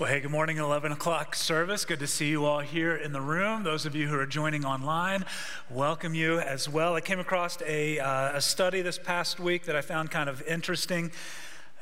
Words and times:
Well, 0.00 0.08
hey, 0.08 0.20
good 0.20 0.30
morning, 0.30 0.56
11 0.56 0.92
o'clock 0.92 1.34
service. 1.34 1.84
Good 1.84 1.98
to 1.98 2.06
see 2.06 2.30
you 2.30 2.46
all 2.46 2.60
here 2.60 2.96
in 2.96 3.12
the 3.12 3.20
room. 3.20 3.64
Those 3.64 3.84
of 3.84 3.94
you 3.94 4.08
who 4.08 4.18
are 4.18 4.24
joining 4.24 4.64
online, 4.64 5.26
welcome 5.68 6.14
you 6.14 6.40
as 6.40 6.66
well. 6.66 6.94
I 6.94 7.02
came 7.02 7.20
across 7.20 7.60
a, 7.60 7.98
uh, 7.98 8.38
a 8.38 8.40
study 8.40 8.80
this 8.80 8.98
past 8.98 9.38
week 9.38 9.66
that 9.66 9.76
I 9.76 9.82
found 9.82 10.10
kind 10.10 10.30
of 10.30 10.40
interesting. 10.46 11.12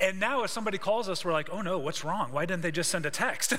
And 0.00 0.20
now, 0.20 0.44
if 0.44 0.50
somebody 0.50 0.78
calls 0.78 1.08
us, 1.08 1.24
we're 1.24 1.32
like, 1.32 1.50
oh 1.50 1.60
no, 1.60 1.78
what's 1.78 2.04
wrong? 2.04 2.30
Why 2.30 2.46
didn't 2.46 2.62
they 2.62 2.70
just 2.70 2.88
send 2.90 3.04
a 3.04 3.10
text? 3.10 3.54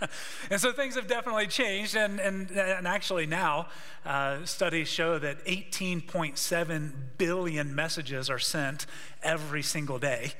and 0.50 0.60
so 0.60 0.72
things 0.72 0.96
have 0.96 1.06
definitely 1.06 1.46
changed. 1.46 1.94
And, 1.94 2.18
and, 2.18 2.50
and 2.50 2.88
actually, 2.88 3.26
now 3.26 3.68
uh, 4.04 4.44
studies 4.44 4.88
show 4.88 5.20
that 5.20 5.44
18.7 5.44 6.92
billion 7.16 7.74
messages 7.74 8.28
are 8.28 8.40
sent 8.40 8.86
every 9.22 9.62
single 9.62 10.00
day. 10.00 10.32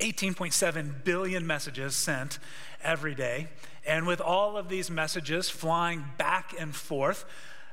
18.7 0.00 1.04
billion 1.04 1.46
messages 1.46 1.96
sent 1.96 2.38
every 2.82 3.14
day. 3.14 3.48
And 3.86 4.06
with 4.06 4.20
all 4.20 4.58
of 4.58 4.68
these 4.68 4.90
messages 4.90 5.48
flying 5.48 6.04
back 6.18 6.54
and 6.58 6.76
forth, 6.76 7.24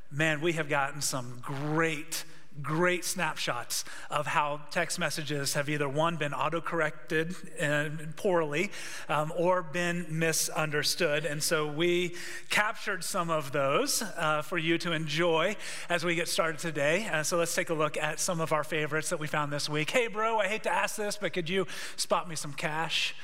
man, 0.10 0.40
we 0.40 0.54
have 0.54 0.70
gotten 0.70 1.02
some 1.02 1.40
great 1.42 2.24
great 2.62 3.04
snapshots 3.04 3.84
of 4.10 4.28
how 4.28 4.62
text 4.72 4.98
messages 4.98 5.54
have 5.54 5.70
either 5.70 5.90
one 5.90 6.16
been 6.16 6.32
autocorrected 6.32 8.16
poorly 8.16 8.72
um, 9.10 9.34
or 9.36 9.62
been 9.62 10.06
misunderstood. 10.10 11.26
And 11.26 11.44
so 11.44 11.68
we 11.68 12.16
captured 12.50 13.04
some 13.04 13.30
of 13.30 13.52
those 13.52 14.02
uh, 14.02 14.42
for 14.42 14.58
you 14.58 14.78
to 14.80 14.94
enjoy 14.94 15.56
as 15.90 16.06
we 16.06 16.16
get 16.16 16.28
started 16.28 16.60
today. 16.60 17.08
Uh, 17.12 17.24
so 17.24 17.38
let's 17.38 17.54
take 17.54 17.70
a 17.70 17.74
look 17.74 17.98
at 17.98 18.20
some 18.20 18.40
of 18.40 18.54
our 18.54 18.64
favorites 18.64 19.10
that 19.10 19.20
we 19.20 19.28
found 19.28 19.52
this 19.52 19.70
week. 19.70 19.92
Hey 19.92 20.08
bro 20.08 20.40
i 20.40 20.48
hate 20.48 20.64
to 20.64 20.72
ask 20.72 20.96
this 20.96 21.18
but 21.18 21.34
could 21.34 21.50
you 21.50 21.68
spot 21.96 22.30
me 22.30 22.36
some 22.36 22.54
cash? 22.54 23.16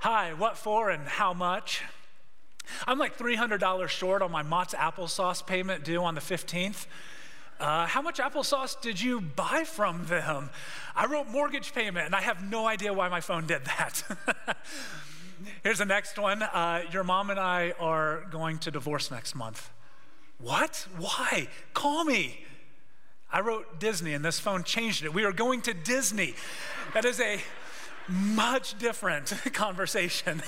Hi 0.00 0.32
what 0.32 0.56
for 0.56 0.90
and 0.90 1.06
how 1.08 1.32
much? 1.32 1.82
I'm 2.86 2.98
like 2.98 3.16
$300 3.16 3.88
short 3.88 4.20
on 4.20 4.30
my 4.30 4.42
mott's 4.42 4.74
applesauce 4.74 5.44
payment 5.44 5.84
due 5.84 6.02
on 6.04 6.14
the 6.14 6.20
15th 6.20 6.86
uh, 7.60 7.86
how 7.86 8.02
much 8.02 8.18
applesauce 8.18 8.80
did 8.80 9.00
you 9.00 9.20
buy 9.20 9.64
from 9.64 10.06
them? 10.06 10.50
I 10.94 11.06
wrote 11.06 11.28
mortgage 11.28 11.74
payment, 11.74 12.06
and 12.06 12.14
I 12.14 12.20
have 12.20 12.42
no 12.42 12.66
idea 12.66 12.92
why 12.92 13.08
my 13.08 13.20
phone 13.20 13.46
did 13.46 13.64
that. 13.64 14.02
Here's 15.62 15.78
the 15.78 15.84
next 15.84 16.18
one. 16.18 16.42
Uh, 16.42 16.82
your 16.92 17.04
mom 17.04 17.30
and 17.30 17.38
I 17.38 17.74
are 17.80 18.26
going 18.30 18.58
to 18.58 18.70
divorce 18.70 19.10
next 19.10 19.34
month. 19.34 19.70
What? 20.40 20.86
Why? 20.96 21.48
Call 21.74 22.04
me. 22.04 22.44
I 23.30 23.40
wrote 23.40 23.78
Disney, 23.78 24.14
and 24.14 24.24
this 24.24 24.38
phone 24.38 24.64
changed 24.64 25.04
it. 25.04 25.12
We 25.12 25.24
are 25.24 25.32
going 25.32 25.60
to 25.62 25.74
Disney. 25.74 26.34
That 26.94 27.04
is 27.04 27.20
a 27.20 27.40
much 28.08 28.78
different 28.78 29.34
conversation. 29.52 30.42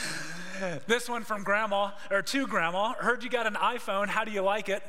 this 0.86 1.08
one 1.08 1.22
from 1.24 1.44
grandma, 1.44 1.90
or 2.10 2.22
to 2.22 2.46
grandma. 2.46 2.94
Heard 2.94 3.22
you 3.22 3.30
got 3.30 3.46
an 3.46 3.54
iPhone. 3.54 4.08
How 4.08 4.24
do 4.24 4.30
you 4.30 4.42
like 4.42 4.68
it? 4.68 4.82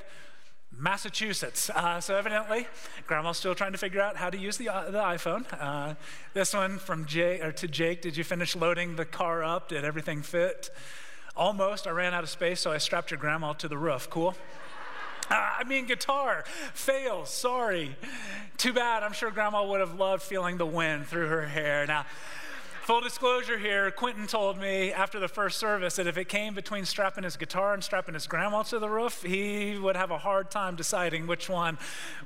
Massachusetts. 0.79 1.71
Uh, 1.71 1.99
so 1.99 2.15
evidently, 2.15 2.67
grandma's 3.07 3.37
still 3.37 3.55
trying 3.55 3.71
to 3.71 3.77
figure 3.77 3.99
out 3.99 4.15
how 4.15 4.29
to 4.29 4.37
use 4.37 4.57
the, 4.57 4.69
uh, 4.69 4.91
the 4.91 4.99
iPhone. 4.99 5.45
Uh, 5.59 5.95
this 6.33 6.53
one 6.53 6.77
from 6.77 7.05
Jay 7.05 7.41
or 7.41 7.51
to 7.53 7.67
Jake. 7.67 8.01
Did 8.01 8.15
you 8.15 8.23
finish 8.23 8.55
loading 8.55 8.95
the 8.95 9.05
car 9.05 9.43
up? 9.43 9.69
Did 9.69 9.83
everything 9.83 10.21
fit? 10.21 10.69
Almost. 11.35 11.87
I 11.87 11.91
ran 11.91 12.13
out 12.13 12.23
of 12.23 12.29
space, 12.29 12.59
so 12.59 12.71
I 12.71 12.77
strapped 12.77 13.09
your 13.09 13.19
grandma 13.19 13.53
to 13.53 13.67
the 13.67 13.77
roof. 13.77 14.09
Cool. 14.09 14.35
Uh, 15.29 15.35
I 15.59 15.65
mean, 15.65 15.87
guitar 15.87 16.45
fails. 16.73 17.29
Sorry. 17.29 17.97
Too 18.55 18.71
bad. 18.71 19.03
I'm 19.03 19.11
sure 19.11 19.29
grandma 19.29 19.67
would 19.67 19.81
have 19.81 19.99
loved 19.99 20.23
feeling 20.23 20.55
the 20.55 20.65
wind 20.65 21.07
through 21.07 21.27
her 21.27 21.45
hair. 21.45 21.85
Now, 21.85 22.05
Full 22.87 23.01
disclosure 23.01 23.57
here, 23.57 23.91
Quentin 23.91 24.27
told 24.27 24.57
me 24.57 24.93
after 24.93 25.19
the 25.19 25.27
first 25.27 25.57
service 25.57 25.97
that 25.97 26.07
if 26.07 26.17
it 26.17 26.29
came 26.29 26.53
between 26.53 26.85
strapping 26.85 27.25
his 27.25 27.35
guitar 27.35 27.73
and 27.73 27.83
strapping 27.83 28.13
his 28.13 28.27
grandma 28.27 28.63
to 28.63 28.79
the 28.79 28.87
roof, 28.87 29.23
he 29.23 29.77
would 29.77 29.97
have 29.97 30.09
a 30.09 30.17
hard 30.17 30.49
time 30.49 30.77
deciding 30.77 31.27
which 31.27 31.49
one 31.49 31.77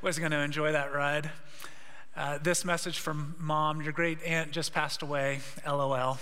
was 0.04 0.20
going 0.20 0.30
to 0.30 0.38
enjoy 0.38 0.72
that 0.72 0.94
ride. 0.94 1.32
Uh, 2.16 2.38
this 2.44 2.64
message 2.64 3.00
from 3.00 3.34
mom, 3.40 3.82
your 3.82 3.92
great 3.92 4.22
aunt 4.22 4.52
just 4.52 4.72
passed 4.72 5.02
away, 5.02 5.40
lol. 5.66 6.20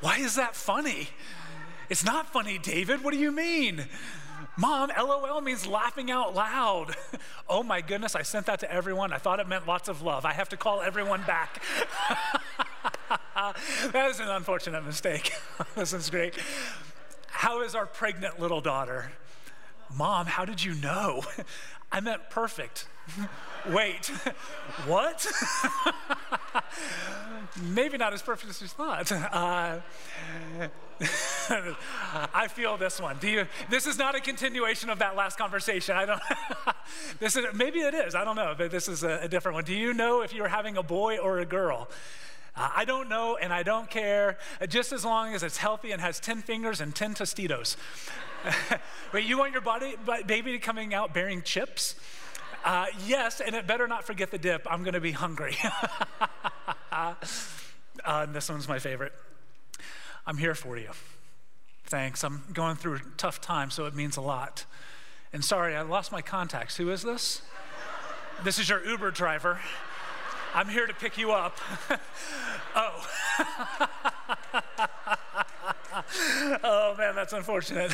Why 0.00 0.16
is 0.16 0.34
that 0.34 0.56
funny? 0.56 1.10
It's 1.88 2.04
not 2.04 2.32
funny, 2.32 2.58
David. 2.58 3.04
What 3.04 3.14
do 3.14 3.20
you 3.20 3.30
mean? 3.30 3.86
Mom, 4.56 4.90
LOL 4.98 5.40
means 5.40 5.66
laughing 5.66 6.10
out 6.10 6.34
loud. 6.34 6.96
oh 7.48 7.62
my 7.62 7.80
goodness, 7.80 8.16
I 8.16 8.22
sent 8.22 8.46
that 8.46 8.58
to 8.60 8.72
everyone. 8.72 9.12
I 9.12 9.18
thought 9.18 9.38
it 9.38 9.48
meant 9.48 9.68
lots 9.68 9.88
of 9.88 10.02
love. 10.02 10.24
I 10.24 10.32
have 10.32 10.48
to 10.48 10.56
call 10.56 10.80
everyone 10.80 11.22
back. 11.22 11.62
that 13.92 14.10
is 14.10 14.20
an 14.20 14.28
unfortunate 14.28 14.84
mistake. 14.84 15.32
this 15.74 15.92
is 15.92 16.10
great. 16.10 16.34
How 17.28 17.62
is 17.62 17.74
our 17.74 17.86
pregnant 17.86 18.38
little 18.38 18.60
daughter? 18.60 19.12
Mom, 19.96 20.26
how 20.26 20.44
did 20.44 20.62
you 20.62 20.74
know? 20.74 21.22
I 21.92 22.00
meant 22.00 22.30
perfect. 22.30 22.86
Wait, 23.68 24.06
what? 24.86 25.26
Maybe 27.60 27.98
not 27.98 28.12
as 28.12 28.22
perfect 28.22 28.50
as 28.50 28.62
you 28.62 28.68
thought. 28.68 29.10
Uh, 29.10 29.80
I 32.32 32.46
feel 32.48 32.76
this 32.76 33.00
one. 33.00 33.16
Do 33.18 33.28
you? 33.28 33.46
This 33.68 33.88
is 33.88 33.98
not 33.98 34.14
a 34.14 34.20
continuation 34.20 34.88
of 34.88 35.00
that 35.00 35.16
last 35.16 35.36
conversation. 35.36 35.96
I 35.96 36.06
don't. 36.06 36.20
this 37.18 37.34
is 37.34 37.44
maybe 37.52 37.80
it 37.80 37.94
is. 37.94 38.14
I 38.14 38.24
don't 38.24 38.36
know, 38.36 38.54
but 38.56 38.70
this 38.70 38.86
is 38.86 39.02
a, 39.02 39.20
a 39.22 39.28
different 39.28 39.56
one. 39.56 39.64
Do 39.64 39.74
you 39.74 39.92
know 39.92 40.22
if 40.22 40.32
you're 40.32 40.48
having 40.48 40.76
a 40.76 40.82
boy 40.82 41.18
or 41.18 41.40
a 41.40 41.46
girl? 41.46 41.88
Uh, 42.56 42.70
I 42.76 42.84
don't 42.84 43.08
know 43.08 43.36
and 43.36 43.52
I 43.52 43.62
don't 43.62 43.88
care, 43.88 44.38
uh, 44.60 44.66
just 44.66 44.92
as 44.92 45.04
long 45.04 45.34
as 45.34 45.42
it's 45.42 45.56
healthy 45.56 45.92
and 45.92 46.00
has 46.00 46.20
10 46.20 46.42
fingers 46.42 46.80
and 46.80 46.94
10 46.94 47.14
Tostitos. 47.14 47.76
Wait, 49.12 49.24
you 49.24 49.38
want 49.38 49.52
your 49.52 49.60
body, 49.60 49.94
baby 50.26 50.58
coming 50.58 50.94
out 50.94 51.12
bearing 51.14 51.42
chips? 51.42 51.94
Uh, 52.64 52.86
yes, 53.06 53.40
and 53.40 53.54
it 53.54 53.66
better 53.66 53.86
not 53.88 54.04
forget 54.04 54.30
the 54.30 54.38
dip. 54.38 54.66
I'm 54.70 54.82
going 54.82 54.94
to 54.94 55.00
be 55.00 55.12
hungry. 55.12 55.56
uh, 56.92 57.14
this 58.26 58.48
one's 58.50 58.68
my 58.68 58.78
favorite. 58.78 59.12
I'm 60.26 60.36
here 60.36 60.54
for 60.54 60.76
you. 60.76 60.90
Thanks. 61.86 62.22
I'm 62.22 62.42
going 62.52 62.76
through 62.76 62.96
a 62.96 63.00
tough 63.16 63.40
time, 63.40 63.70
so 63.70 63.86
it 63.86 63.94
means 63.94 64.16
a 64.16 64.20
lot. 64.20 64.64
And 65.32 65.44
sorry, 65.44 65.74
I 65.74 65.82
lost 65.82 66.12
my 66.12 66.22
contacts. 66.22 66.76
Who 66.76 66.90
is 66.90 67.02
this? 67.02 67.42
This 68.44 68.58
is 68.58 68.68
your 68.68 68.84
Uber 68.84 69.10
driver. 69.10 69.60
I'm 70.52 70.68
here 70.68 70.86
to 70.86 70.94
pick 70.94 71.16
you 71.16 71.32
up. 71.32 71.56
oh. 72.74 73.06
oh 76.64 76.94
man, 76.98 77.14
that's 77.14 77.32
unfortunate. 77.32 77.92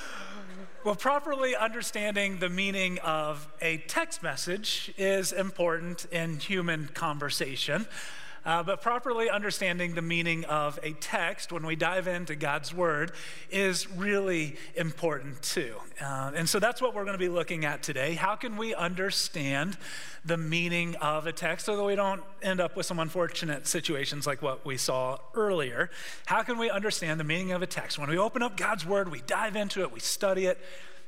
well, 0.84 0.94
properly 0.94 1.54
understanding 1.54 2.38
the 2.38 2.48
meaning 2.48 2.98
of 3.00 3.46
a 3.60 3.76
text 3.88 4.22
message 4.22 4.94
is 4.96 5.32
important 5.32 6.06
in 6.06 6.38
human 6.38 6.88
conversation. 6.94 7.86
Uh, 8.46 8.62
but 8.62 8.80
properly 8.80 9.28
understanding 9.28 9.96
the 9.96 10.02
meaning 10.02 10.44
of 10.44 10.78
a 10.84 10.92
text 10.92 11.50
when 11.50 11.66
we 11.66 11.74
dive 11.74 12.06
into 12.06 12.36
God's 12.36 12.72
Word 12.72 13.10
is 13.50 13.90
really 13.90 14.54
important 14.76 15.42
too. 15.42 15.74
Uh, 16.00 16.30
and 16.32 16.48
so 16.48 16.60
that's 16.60 16.80
what 16.80 16.94
we're 16.94 17.04
going 17.04 17.14
to 17.14 17.18
be 17.18 17.28
looking 17.28 17.64
at 17.64 17.82
today. 17.82 18.14
How 18.14 18.36
can 18.36 18.56
we 18.56 18.72
understand 18.72 19.76
the 20.24 20.36
meaning 20.36 20.94
of 20.96 21.26
a 21.26 21.32
text 21.32 21.66
so 21.66 21.76
that 21.76 21.82
we 21.82 21.96
don't 21.96 22.22
end 22.40 22.60
up 22.60 22.76
with 22.76 22.86
some 22.86 23.00
unfortunate 23.00 23.66
situations 23.66 24.28
like 24.28 24.42
what 24.42 24.64
we 24.64 24.76
saw 24.76 25.18
earlier? 25.34 25.90
How 26.26 26.44
can 26.44 26.56
we 26.56 26.70
understand 26.70 27.18
the 27.18 27.24
meaning 27.24 27.50
of 27.50 27.62
a 27.62 27.66
text? 27.66 27.98
When 27.98 28.08
we 28.08 28.16
open 28.16 28.42
up 28.42 28.56
God's 28.56 28.86
Word, 28.86 29.10
we 29.10 29.22
dive 29.26 29.56
into 29.56 29.82
it, 29.82 29.90
we 29.90 29.98
study 29.98 30.46
it 30.46 30.58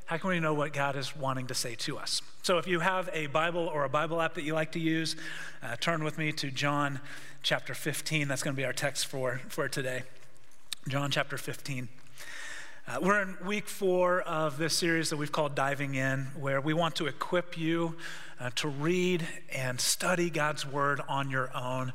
how 0.09 0.17
can 0.17 0.31
we 0.31 0.41
know 0.41 0.55
what 0.55 0.73
God 0.73 0.97
is 0.97 1.15
wanting 1.15 1.49
to 1.49 1.55
say 1.55 1.75
to 1.75 1.99
us? 1.99 2.23
So, 2.43 2.57
if 2.57 2.67
you 2.67 2.81
have 2.81 3.11
a 3.13 3.27
Bible 3.27 3.67
or 3.67 3.85
a 3.85 3.91
Bible 3.91 4.23
app 4.23 4.33
that 4.35 4.43
you 4.43 4.55
like 4.55 4.73
to 4.73 4.79
use, 4.79 5.17
uh, 5.63 5.77
turn 5.77 6.03
with 6.03 6.17
me 6.17 6.33
to 6.33 6.51
John 6.51 7.01
chapter 7.43 7.75
15. 7.75 8.27
That's 8.27 8.43
going 8.43 8.57
to 8.57 8.59
be 8.59 8.65
our 8.65 8.73
text 8.73 9.07
for, 9.07 9.43
for 9.51 9.69
today. 9.69 10.05
John 10.89 11.11
chapter 11.11 11.37
15. 11.37 11.91
Uh, 12.87 12.99
we're 13.03 13.21
in 13.21 13.37
week 13.45 13.69
four 13.69 14.23
of 14.23 14.57
this 14.57 14.75
series 14.75 15.11
that 15.11 15.19
we've 15.19 15.31
called 15.31 15.55
Diving 15.55 15.95
In, 15.95 16.29
where 16.39 16.63
we 16.63 16.73
want 16.73 16.95
to 16.97 17.07
equip 17.07 17.59
you 17.59 17.95
uh, 18.41 18.49
to 18.55 18.69
read 18.69 19.29
and 19.55 19.79
study 19.79 20.31
God's 20.31 20.65
Word 20.65 21.03
on 21.07 21.29
your 21.29 21.55
own. 21.55 21.93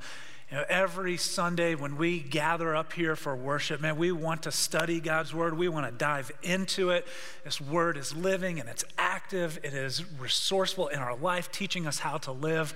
You 0.54 0.60
know, 0.60 0.66
every 0.70 1.18
Sunday 1.18 1.74
when 1.74 1.98
we 1.98 2.20
gather 2.20 2.76
up 2.76 2.94
here 2.94 3.16
for 3.16 3.36
worship, 3.36 3.82
man, 3.82 3.98
we 3.98 4.12
want 4.12 4.44
to 4.44 4.52
study 4.52 5.00
God's 5.00 5.34
Word. 5.34 5.58
We 5.58 5.68
want 5.68 5.88
to 5.88 5.92
dive 5.92 6.32
into 6.44 6.92
it. 6.92 7.08
This 7.44 7.60
Word 7.60 7.98
is 7.98 8.16
living 8.16 8.60
and 8.60 8.70
it's 8.70 8.86
active, 8.96 9.58
it 9.64 9.74
is 9.74 10.06
resourceful 10.20 10.90
in 10.90 11.00
our 11.00 11.16
life, 11.16 11.52
teaching 11.52 11.88
us 11.88 11.98
how 11.98 12.20
to 12.20 12.32
live. 12.32 12.76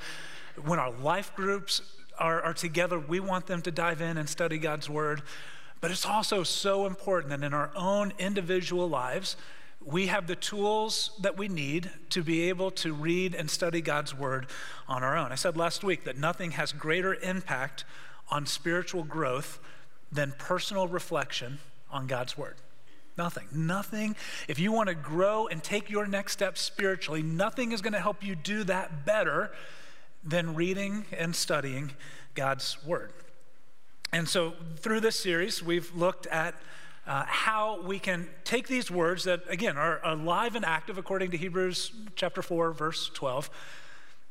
When 0.65 0.79
our 0.79 0.89
life 0.89 1.35
groups 1.35 1.83
are, 2.17 2.41
are 2.41 2.55
together, 2.55 2.97
we 2.97 3.19
want 3.19 3.45
them 3.45 3.61
to 3.61 3.69
dive 3.69 4.01
in 4.01 4.17
and 4.17 4.27
study 4.27 4.57
God's 4.57 4.89
Word. 4.89 5.21
But 5.79 5.91
it's 5.91 6.03
also 6.03 6.41
so 6.41 6.87
important 6.87 7.29
that 7.29 7.45
in 7.45 7.53
our 7.53 7.69
own 7.75 8.11
individual 8.17 8.89
lives, 8.89 9.35
we 9.87 10.07
have 10.07 10.27
the 10.27 10.35
tools 10.35 11.11
that 11.21 11.37
we 11.37 11.47
need 11.47 11.89
to 12.09 12.21
be 12.21 12.49
able 12.49 12.71
to 12.71 12.93
read 12.93 13.33
and 13.33 13.49
study 13.49 13.79
God's 13.79 14.13
Word 14.13 14.47
on 14.87 15.01
our 15.01 15.17
own. 15.17 15.31
I 15.31 15.35
said 15.35 15.55
last 15.55 15.81
week 15.81 16.03
that 16.03 16.17
nothing 16.17 16.51
has 16.51 16.73
greater 16.73 17.15
impact 17.15 17.85
on 18.29 18.45
spiritual 18.45 19.03
growth 19.03 19.59
than 20.11 20.33
personal 20.37 20.89
reflection 20.89 21.59
on 21.89 22.05
God's 22.05 22.37
Word. 22.37 22.55
Nothing. 23.17 23.47
Nothing. 23.53 24.17
If 24.49 24.59
you 24.59 24.73
want 24.73 24.89
to 24.89 24.95
grow 24.95 25.47
and 25.47 25.63
take 25.63 25.89
your 25.89 26.05
next 26.05 26.33
step 26.33 26.57
spiritually, 26.57 27.23
nothing 27.23 27.71
is 27.71 27.81
going 27.81 27.93
to 27.93 28.01
help 28.01 28.23
you 28.23 28.35
do 28.35 28.65
that 28.65 29.05
better 29.05 29.51
than 30.21 30.53
reading 30.53 31.05
and 31.17 31.33
studying 31.33 31.91
God's 32.35 32.77
Word. 32.85 33.13
And 34.11 34.27
so, 34.27 34.53
through 34.77 34.99
this 34.99 35.17
series, 35.17 35.63
we've 35.63 35.93
looked 35.95 36.27
at 36.27 36.55
uh, 37.07 37.23
how 37.25 37.81
we 37.81 37.99
can 37.99 38.27
take 38.43 38.67
these 38.67 38.91
words 38.91 39.23
that, 39.23 39.41
again, 39.47 39.77
are 39.77 40.01
alive 40.03 40.55
and 40.55 40.65
active 40.65 40.97
according 40.97 41.31
to 41.31 41.37
Hebrews 41.37 41.91
chapter 42.15 42.41
4, 42.41 42.73
verse 42.73 43.09
12. 43.13 43.49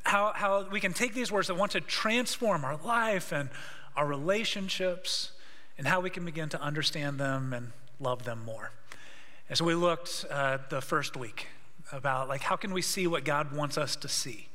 How, 0.02 0.32
how 0.34 0.69
we 0.70 0.78
can 0.78 0.93
take 0.93 1.14
these 1.14 1.32
words 1.32 1.49
that 1.49 1.55
want 1.55 1.73
to 1.73 1.81
transform 1.81 2.64
our 2.64 2.76
life 2.76 3.32
and 3.32 3.49
our 3.96 4.06
relationships, 4.06 5.32
and 5.78 5.87
how 5.87 6.00
we 6.00 6.11
can 6.11 6.25
begin 6.26 6.50
to 6.50 6.61
understand 6.61 7.19
them 7.19 7.55
and 7.55 7.73
love 7.99 8.25
them 8.25 8.44
more. 8.44 8.73
And 9.49 9.56
so 9.56 9.64
we 9.64 9.75
looked 9.75 10.26
uh, 10.31 10.58
the 10.69 10.82
first 10.82 11.17
week 11.17 11.46
about 11.93 12.29
like 12.29 12.43
how 12.43 12.56
can 12.56 12.75
we 12.75 12.82
see 12.82 13.06
what 13.06 13.25
God 13.25 13.55
wants 13.55 13.79
us 13.79 13.96
to 13.96 14.08
see 14.08 14.49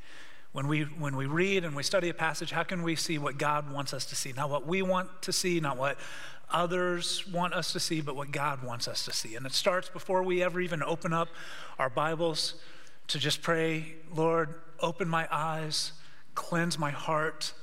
when 0.54 0.68
we, 0.68 0.82
when 0.82 1.16
we 1.16 1.26
read 1.26 1.64
and 1.64 1.76
we 1.76 1.84
study 1.84 2.10
a 2.10 2.14
passage, 2.14 2.52
how 2.52 2.64
can 2.64 2.84
we 2.84 2.96
see 2.96 3.18
what 3.18 3.38
God 3.38 3.72
wants 3.72 3.94
us 3.94 4.06
to 4.08 4.16
see? 4.16 4.34
Not 4.34 4.50
what 4.50 4.68
we 4.68 4.82
want 4.82 5.22
to 5.22 5.32
see, 5.32 5.60
not 5.60 5.78
what 5.78 5.98
others 6.50 7.26
want 7.28 7.54
us 7.54 7.72
to 7.74 7.80
see, 7.80 8.02
but 8.02 8.16
what 8.16 8.32
God 8.32 8.62
wants 8.62 8.88
us 8.88 9.06
to 9.06 9.14
see. 9.14 9.36
And 9.36 9.46
it 9.46 9.54
starts 9.54 9.88
before 9.88 10.24
we 10.24 10.44
ever 10.44 10.60
even 10.60 10.84
open 10.84 11.14
up 11.14 11.30
our 11.80 11.90
Bibles 11.90 12.56
to 13.08 13.20
just 13.20 13.42
pray, 13.42 13.96
Lord, 14.14 14.56
open 14.82 15.08
my 15.08 15.28
eyes, 15.32 15.94
cleanse 16.36 16.78
my 16.78 16.92
heart. 16.92 17.54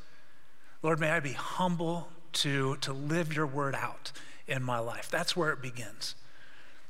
Lord, 0.83 0.99
may 0.99 1.11
I 1.11 1.21
be 1.21 1.33
humble 1.33 2.09
to, 2.35 2.77
to 2.77 2.93
live 2.93 3.35
your 3.35 3.47
word 3.47 3.75
out 3.75 4.13
in 4.47 4.63
my 4.63 4.79
life. 4.79 5.11
That's 5.11 5.37
where 5.37 5.53
it 5.53 5.61
begins. 5.61 6.15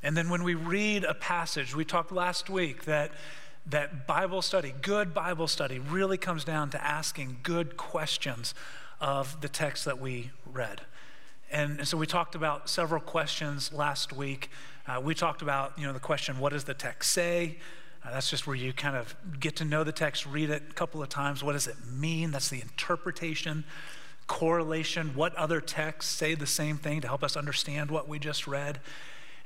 And 0.03 0.17
then 0.17 0.29
when 0.29 0.45
we 0.45 0.55
read 0.55 1.03
a 1.03 1.15
passage, 1.15 1.75
we 1.75 1.85
talked 1.85 2.12
last 2.12 2.49
week 2.49 2.85
that 2.85 3.11
that 3.70 4.06
Bible 4.06 4.43
study, 4.43 4.75
good 4.82 5.12
Bible 5.12 5.47
study, 5.47 5.79
really 5.79 6.17
comes 6.17 6.44
down 6.44 6.70
to 6.70 6.82
asking 6.85 7.38
good 7.43 7.76
questions 7.76 8.55
of 9.00 9.41
the 9.41 9.49
text 9.49 9.85
that 9.85 10.00
we 10.00 10.31
read. 10.47 10.81
And, 11.50 11.79
and 11.79 11.88
so 11.88 11.97
we 11.97 12.06
talked 12.06 12.35
about 12.35 12.69
several 12.69 13.00
questions 13.00 13.73
last 13.73 14.12
week. 14.12 14.50
Uh, 14.87 15.00
we 15.03 15.15
talked 15.15 15.43
about, 15.43 15.79
you 15.79 15.87
know, 15.87 15.93
the 15.93 16.00
question, 16.00 16.38
what 16.38 16.53
does 16.53 16.65
the 16.65 16.75
text 16.75 17.12
say? 17.12 17.59
Uh, 18.05 18.12
that's 18.12 18.31
just 18.31 18.47
where 18.47 18.56
you 18.56 18.73
kind 18.73 18.97
of 18.97 19.15
get 19.38 19.56
to 19.56 19.65
know 19.65 19.85
the 19.85 19.93
text, 19.93 20.26
read 20.26 20.50
it 20.50 20.62
a 20.71 20.73
couple 20.75 21.03
of 21.03 21.09
times. 21.09 21.43
What 21.43 21.53
does 21.53 21.67
it 21.67 21.76
mean? 21.91 22.31
That's 22.31 22.49
the 22.49 22.61
interpretation, 22.61 23.64
correlation. 24.26 25.14
What 25.14 25.35
other 25.35 25.61
texts 25.61 26.12
say 26.12 26.35
the 26.35 26.47
same 26.47 26.76
thing 26.76 27.00
to 27.00 27.09
help 27.09 27.23
us 27.23 27.37
understand 27.37 27.91
what 27.91 28.09
we 28.09 28.19
just 28.19 28.47
read? 28.47 28.81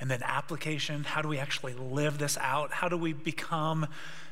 And 0.03 0.11
then 0.11 0.21
application 0.25 1.05
how 1.05 1.23
do 1.23 1.29
we 1.29 1.39
actually 1.39 1.75
live 1.75 2.19
this 2.19 2.37
out? 2.39 2.73
How 2.73 2.89
do 2.89 2.97
we 2.97 3.13
become, 3.13 3.87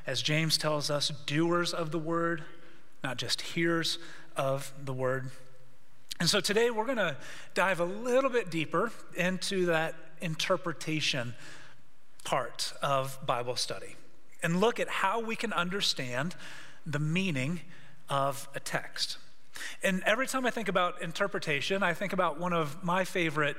as 0.04 0.20
James 0.20 0.58
tells 0.58 0.90
us, 0.90 1.10
doers 1.26 1.72
of 1.72 1.92
the 1.92 1.98
word, 1.98 2.42
not 3.04 3.18
just 3.18 3.40
hearers 3.40 3.98
of 4.36 4.72
the 4.84 4.92
word? 4.92 5.30
And 6.18 6.28
so 6.28 6.40
today 6.40 6.70
we're 6.70 6.86
going 6.86 6.98
to 6.98 7.16
dive 7.54 7.78
a 7.78 7.84
little 7.84 8.30
bit 8.30 8.50
deeper 8.50 8.90
into 9.14 9.66
that 9.66 9.94
interpretation 10.20 11.34
part 12.24 12.72
of 12.82 13.24
Bible 13.24 13.54
study 13.54 13.94
and 14.42 14.60
look 14.60 14.80
at 14.80 14.88
how 14.88 15.20
we 15.20 15.36
can 15.36 15.52
understand 15.52 16.34
the 16.84 16.98
meaning 16.98 17.60
of 18.08 18.48
a 18.56 18.60
text. 18.60 19.18
And 19.84 20.02
every 20.04 20.26
time 20.26 20.46
I 20.46 20.50
think 20.50 20.68
about 20.68 21.00
interpretation, 21.00 21.84
I 21.84 21.94
think 21.94 22.12
about 22.12 22.40
one 22.40 22.52
of 22.52 22.82
my 22.82 23.04
favorite 23.04 23.56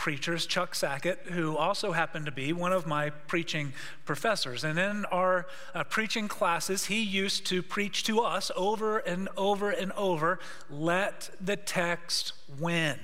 preachers, 0.00 0.46
Chuck 0.46 0.74
Sackett, 0.74 1.26
who 1.26 1.58
also 1.58 1.92
happened 1.92 2.24
to 2.24 2.32
be 2.32 2.54
one 2.54 2.72
of 2.72 2.86
my 2.86 3.10
preaching 3.10 3.74
professors. 4.06 4.64
And 4.64 4.78
in 4.78 5.04
our 5.04 5.46
uh, 5.74 5.84
preaching 5.84 6.26
classes, 6.26 6.86
he 6.86 7.02
used 7.02 7.44
to 7.48 7.62
preach 7.62 8.02
to 8.04 8.20
us 8.20 8.50
over 8.56 9.00
and 9.00 9.28
over 9.36 9.68
and 9.68 9.92
over 9.92 10.38
let 10.70 11.28
the 11.38 11.54
text 11.54 12.32
win. 12.58 12.98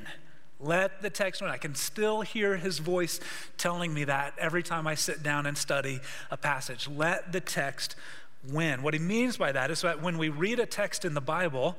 Let 0.58 1.02
the 1.02 1.10
text 1.10 1.42
win. 1.42 1.50
I 1.50 1.58
can 1.58 1.74
still 1.74 2.22
hear 2.22 2.56
his 2.56 2.78
voice 2.78 3.20
telling 3.58 3.92
me 3.92 4.04
that 4.04 4.32
every 4.38 4.62
time 4.62 4.86
I 4.86 4.94
sit 4.94 5.22
down 5.22 5.44
and 5.44 5.58
study 5.58 6.00
a 6.30 6.38
passage. 6.38 6.88
Let 6.88 7.30
the 7.30 7.40
text 7.40 7.94
win. 8.50 8.82
What 8.82 8.94
he 8.94 9.00
means 9.00 9.36
by 9.36 9.52
that 9.52 9.70
is 9.70 9.82
that 9.82 10.00
when 10.00 10.16
we 10.16 10.30
read 10.30 10.58
a 10.58 10.66
text 10.66 11.04
in 11.04 11.12
the 11.12 11.20
Bible, 11.20 11.76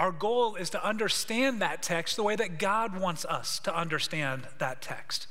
our 0.00 0.10
goal 0.12 0.54
is 0.56 0.70
to 0.70 0.82
understand 0.82 1.60
that 1.60 1.82
text 1.82 2.16
the 2.16 2.22
way 2.22 2.34
that 2.34 2.58
God 2.58 2.98
wants 2.98 3.26
us 3.26 3.58
to 3.58 3.76
understand 3.76 4.46
that 4.56 4.80
text. 4.80 5.26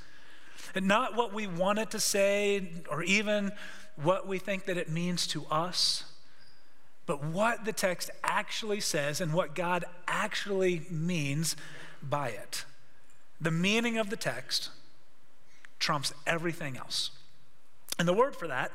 And 0.76 0.88
not 0.88 1.16
what 1.16 1.34
we 1.34 1.48
want 1.48 1.80
it 1.80 1.90
to 1.90 2.00
say 2.00 2.70
or 2.88 3.02
even 3.02 3.52
what 3.96 4.28
we 4.28 4.38
think 4.38 4.66
that 4.66 4.78
it 4.78 4.88
means 4.88 5.26
to 5.30 5.48
us, 5.48 6.04
but 7.08 7.24
what 7.24 7.66
the 7.66 7.74
text 7.74 8.12
actually 8.24 8.80
says 8.80 9.20
and 9.20 9.34
what 9.34 9.56
God 9.56 9.86
actually 10.08 10.84
means 10.92 11.56
by 12.04 12.30
it. 12.30 12.64
The 13.42 13.50
meaning 13.50 13.98
of 13.98 14.12
the 14.12 14.18
text 14.18 14.70
trumps 15.80 16.14
everything 16.28 16.78
else. 16.78 17.10
And 17.98 18.08
the 18.08 18.14
word 18.14 18.36
for 18.36 18.48
that 18.48 18.72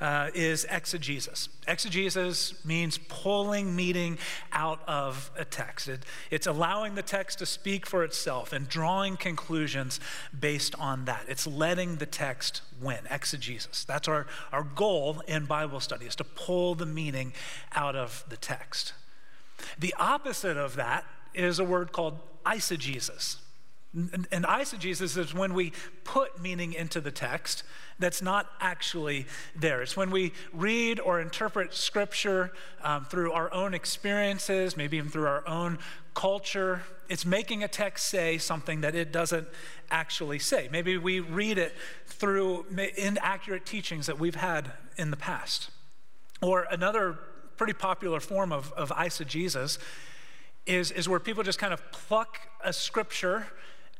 uh, 0.00 0.30
is 0.34 0.66
exegesis. 0.70 1.48
Exegesis 1.66 2.64
means 2.64 2.98
pulling 3.08 3.74
meaning 3.74 4.18
out 4.52 4.80
of 4.86 5.30
a 5.36 5.44
text. 5.44 5.88
It, 5.88 6.04
it's 6.30 6.46
allowing 6.46 6.94
the 6.94 7.02
text 7.02 7.38
to 7.38 7.46
speak 7.46 7.86
for 7.86 8.04
itself 8.04 8.52
and 8.52 8.68
drawing 8.68 9.16
conclusions 9.16 10.00
based 10.38 10.74
on 10.78 11.04
that. 11.04 11.24
It's 11.28 11.46
letting 11.46 11.96
the 11.96 12.06
text 12.06 12.62
win, 12.80 13.00
exegesis. 13.10 13.84
That's 13.84 14.08
our, 14.08 14.26
our 14.52 14.64
goal 14.64 15.22
in 15.26 15.46
Bible 15.46 15.80
study, 15.80 16.06
is 16.06 16.16
to 16.16 16.24
pull 16.24 16.74
the 16.74 16.86
meaning 16.86 17.32
out 17.72 17.96
of 17.96 18.24
the 18.28 18.36
text. 18.36 18.94
The 19.78 19.94
opposite 19.98 20.56
of 20.56 20.76
that 20.76 21.04
is 21.32 21.58
a 21.58 21.64
word 21.64 21.92
called 21.92 22.18
eisegesis. 22.44 23.36
And, 23.94 24.26
and 24.32 24.44
eisegesis 24.44 25.16
is 25.16 25.32
when 25.32 25.54
we 25.54 25.72
put 26.02 26.40
meaning 26.40 26.72
into 26.72 27.00
the 27.00 27.12
text 27.12 27.62
that's 27.98 28.20
not 28.20 28.46
actually 28.60 29.26
there. 29.54 29.82
It's 29.82 29.96
when 29.96 30.10
we 30.10 30.32
read 30.52 30.98
or 30.98 31.20
interpret 31.20 31.74
scripture 31.74 32.52
um, 32.82 33.04
through 33.04 33.32
our 33.32 33.52
own 33.52 33.72
experiences, 33.72 34.76
maybe 34.76 34.96
even 34.96 35.10
through 35.10 35.28
our 35.28 35.46
own 35.46 35.78
culture. 36.14 36.82
It's 37.08 37.24
making 37.24 37.62
a 37.62 37.68
text 37.68 38.06
say 38.06 38.38
something 38.38 38.80
that 38.80 38.94
it 38.94 39.12
doesn't 39.12 39.46
actually 39.90 40.40
say. 40.40 40.68
Maybe 40.72 40.98
we 40.98 41.20
read 41.20 41.58
it 41.58 41.74
through 42.06 42.66
inaccurate 42.96 43.64
teachings 43.64 44.06
that 44.06 44.18
we've 44.18 44.34
had 44.34 44.72
in 44.96 45.10
the 45.10 45.16
past. 45.16 45.70
Or 46.42 46.66
another 46.70 47.18
pretty 47.56 47.74
popular 47.74 48.18
form 48.18 48.52
of, 48.52 48.72
of 48.72 48.90
eisegesis 48.90 49.78
is, 50.66 50.90
is 50.90 51.08
where 51.08 51.20
people 51.20 51.42
just 51.42 51.58
kind 51.58 51.72
of 51.72 51.92
pluck 51.92 52.40
a 52.64 52.72
scripture 52.72 53.46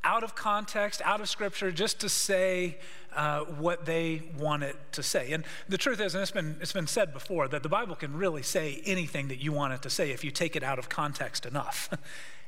out 0.05 0.23
of 0.23 0.35
context, 0.35 1.03
out 1.05 1.21
of 1.21 1.29
scripture, 1.29 1.73
just 1.73 2.01
to 2.01 2.09
say 2.09 2.79
uh, 3.17 3.41
what 3.41 3.87
they 3.87 4.23
want 4.39 4.63
it 4.63 4.77
to 4.93 5.03
say. 5.03 5.33
And 5.33 5.45
the 5.69 5.79
truth 5.79 6.01
is, 6.01 6.15
and 6.15 6.23
it's 6.23 6.31
been, 6.31 6.57
it's 6.61 6.73
been 6.73 6.87
said 6.87 7.13
before, 7.13 7.49
that 7.49 7.63
the 7.63 7.69
Bible 7.69 7.97
can 7.97 8.17
really 8.17 8.43
say 8.43 8.83
anything 8.85 9.29
that 9.29 9.43
you 9.43 9.53
want 9.53 9.73
it 9.73 9.83
to 9.83 9.91
say 9.91 10.11
if 10.11 10.23
you 10.25 10.31
take 10.31 10.57
it 10.57 10.63
out 10.63 10.79
of 10.79 10.89
context 10.89 11.47
enough. 11.47 11.89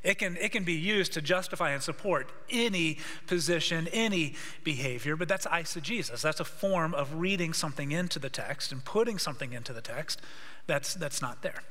It 0.03 0.19
can, 0.19 0.37
it 0.37 0.51
can 0.51 0.63
be 0.63 0.73
used 0.73 1.13
to 1.13 1.21
justify 1.21 1.71
and 1.71 1.81
support 1.81 2.31
any 2.49 2.99
position, 3.25 3.89
any 3.91 4.35
behavior, 4.63 5.15
but 5.15 5.27
that's 5.27 5.45
eisegesis. 5.47 6.21
That's 6.21 6.39
a 6.39 6.45
form 6.45 6.93
of 6.93 7.15
reading 7.15 7.51
something 7.51 7.91
into 7.91 8.19
the 8.19 8.29
text 8.29 8.71
and 8.71 8.85
putting 8.85 9.17
something 9.17 9.53
into 9.53 9.73
the 9.73 9.81
text 9.81 10.21
that's, 10.67 10.93
that's 10.93 11.21
not 11.21 11.41
there. 11.41 11.63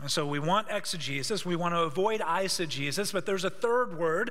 And 0.00 0.10
so 0.10 0.26
we 0.26 0.38
want 0.38 0.68
exegesis, 0.70 1.46
we 1.46 1.56
want 1.56 1.74
to 1.74 1.80
avoid 1.80 2.20
eisegesis, 2.20 3.12
but 3.12 3.24
there's 3.24 3.44
a 3.44 3.50
third 3.50 3.98
word 3.98 4.30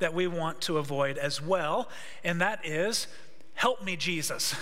that 0.00 0.12
we 0.12 0.26
want 0.26 0.60
to 0.62 0.76
avoid 0.76 1.16
as 1.16 1.40
well, 1.40 1.88
and 2.22 2.40
that 2.42 2.64
is 2.64 3.06
help 3.54 3.82
me, 3.82 3.96
Jesus. 3.96 4.54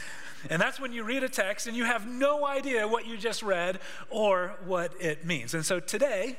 and 0.50 0.60
that's 0.60 0.80
when 0.80 0.92
you 0.92 1.04
read 1.04 1.22
a 1.22 1.28
text 1.28 1.66
and 1.66 1.76
you 1.76 1.84
have 1.84 2.06
no 2.06 2.44
idea 2.44 2.86
what 2.88 3.06
you 3.06 3.16
just 3.16 3.42
read 3.42 3.78
or 4.10 4.56
what 4.64 4.92
it 5.00 5.24
means. 5.24 5.54
And 5.54 5.64
so 5.64 5.78
today, 5.78 6.36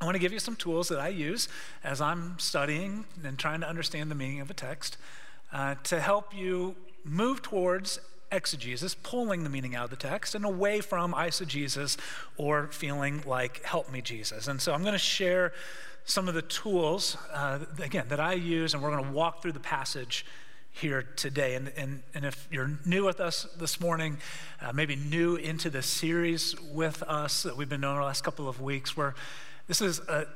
I 0.00 0.04
want 0.04 0.14
to 0.14 0.18
give 0.18 0.32
you 0.32 0.38
some 0.38 0.54
tools 0.54 0.88
that 0.88 1.00
I 1.00 1.08
use 1.08 1.48
as 1.82 2.02
I'm 2.02 2.38
studying 2.38 3.06
and 3.24 3.38
trying 3.38 3.60
to 3.62 3.68
understand 3.68 4.10
the 4.10 4.14
meaning 4.14 4.40
of 4.40 4.50
a 4.50 4.54
text 4.54 4.98
uh, 5.52 5.76
to 5.84 6.00
help 6.00 6.34
you 6.34 6.76
move 7.04 7.40
towards 7.40 7.98
exegesis, 8.30 8.94
pulling 8.94 9.44
the 9.44 9.50
meaning 9.50 9.74
out 9.74 9.84
of 9.84 9.90
the 9.90 9.96
text, 9.96 10.34
and 10.34 10.44
away 10.44 10.80
from 10.80 11.12
eisegesis 11.14 11.96
or 12.36 12.68
feeling 12.68 13.22
like, 13.26 13.62
help 13.64 13.90
me, 13.90 14.00
Jesus. 14.00 14.48
And 14.48 14.60
so 14.60 14.72
I'm 14.72 14.82
going 14.82 14.92
to 14.92 14.98
share 14.98 15.52
some 16.04 16.28
of 16.28 16.34
the 16.34 16.42
tools, 16.42 17.16
uh, 17.32 17.58
again, 17.82 18.06
that 18.08 18.20
I 18.20 18.34
use, 18.34 18.74
and 18.74 18.82
we're 18.82 18.90
going 18.90 19.04
to 19.04 19.10
walk 19.12 19.42
through 19.42 19.52
the 19.52 19.60
passage 19.60 20.24
here 20.70 21.02
today. 21.16 21.54
And, 21.54 21.72
and, 21.76 22.02
and 22.14 22.24
if 22.24 22.46
you're 22.50 22.70
new 22.84 23.04
with 23.04 23.18
us 23.18 23.44
this 23.58 23.80
morning, 23.80 24.18
uh, 24.60 24.72
maybe 24.72 24.94
new 24.94 25.36
into 25.36 25.70
the 25.70 25.82
series 25.82 26.54
with 26.60 27.02
us 27.04 27.42
that 27.44 27.56
we've 27.56 27.68
been 27.68 27.80
doing 27.80 27.96
the 27.96 28.02
last 28.02 28.22
couple 28.22 28.48
of 28.48 28.60
weeks, 28.60 28.96
where 28.96 29.14
this 29.66 29.80
is 29.80 30.00
a 30.00 30.26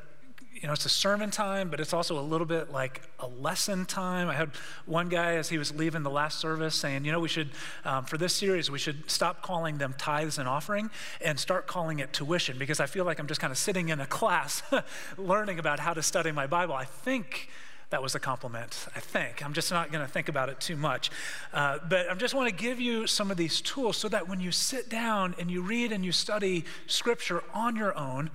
you 0.61 0.67
know, 0.67 0.75
it's 0.75 0.85
a 0.85 0.91
sermon 0.91 1.31
time, 1.31 1.71
but 1.71 1.81
it's 1.81 1.95
also 1.95 2.19
a 2.19 2.21
little 2.21 2.47
bit 2.47 2.71
like 2.71 3.03
a 3.19 3.27
lesson 3.27 3.87
time. 3.87 4.29
I 4.29 4.35
had 4.35 4.51
one 4.85 5.09
guy 5.09 5.37
as 5.37 5.49
he 5.49 5.57
was 5.57 5.75
leaving 5.75 6.03
the 6.03 6.11
last 6.11 6.39
service 6.39 6.75
saying, 6.75 7.07
you 7.07 7.13
know, 7.13 7.21
we 7.21 7.29
should, 7.29 7.49
um, 7.87 8.05
for 8.05 8.19
this 8.19 8.35
series, 8.35 8.71
we 8.71 8.79
should 8.79 9.11
stop 9.11 9.43
calling 9.43 9.79
them 9.79 9.95
tithes 9.97 10.37
and 10.37 10.47
offering 10.47 10.91
and 11.25 11.41
start 11.41 11.67
calling 11.67 11.99
it 11.99 12.13
tuition 12.13 12.59
because 12.59 12.79
I 12.79 12.85
feel 12.85 13.07
like 13.07 13.19
I'm 13.19 13.27
just 13.27 13.41
kind 13.41 13.51
of 13.51 13.57
sitting 13.57 13.89
in 13.89 14.01
a 14.01 14.07
class 14.07 14.63
learning 15.17 15.59
about 15.59 15.81
how 15.81 15.95
to 15.95 16.03
study 16.03 16.31
my 16.31 16.47
Bible. 16.47 16.75
I 16.75 16.85
think 16.85 17.49
that 17.89 18.03
was 18.03 18.15
a 18.15 18.21
compliment, 18.21 18.87
I 18.95 19.01
think. 19.01 19.43
I'm 19.43 19.55
just 19.55 19.71
not 19.71 19.91
going 19.91 20.05
to 20.05 20.13
think 20.13 20.29
about 20.29 20.51
it 20.51 20.61
too 20.61 20.77
much. 20.77 21.11
Uh, 21.55 21.79
but 21.89 22.11
I 22.11 22.15
just 22.15 22.35
want 22.35 22.51
to 22.51 22.55
give 22.55 22.79
you 22.79 23.07
some 23.07 23.31
of 23.31 23.39
these 23.39 23.63
tools 23.63 23.97
so 23.97 24.09
that 24.11 24.29
when 24.29 24.41
you 24.41 24.53
sit 24.53 24.91
down 24.91 25.35
and 25.39 25.51
you 25.51 25.63
read 25.63 25.91
and 25.91 26.05
you 26.05 26.13
study 26.13 26.67
Scripture 26.87 27.43
on 27.55 27.77
your 27.77 27.97
own, 27.97 28.31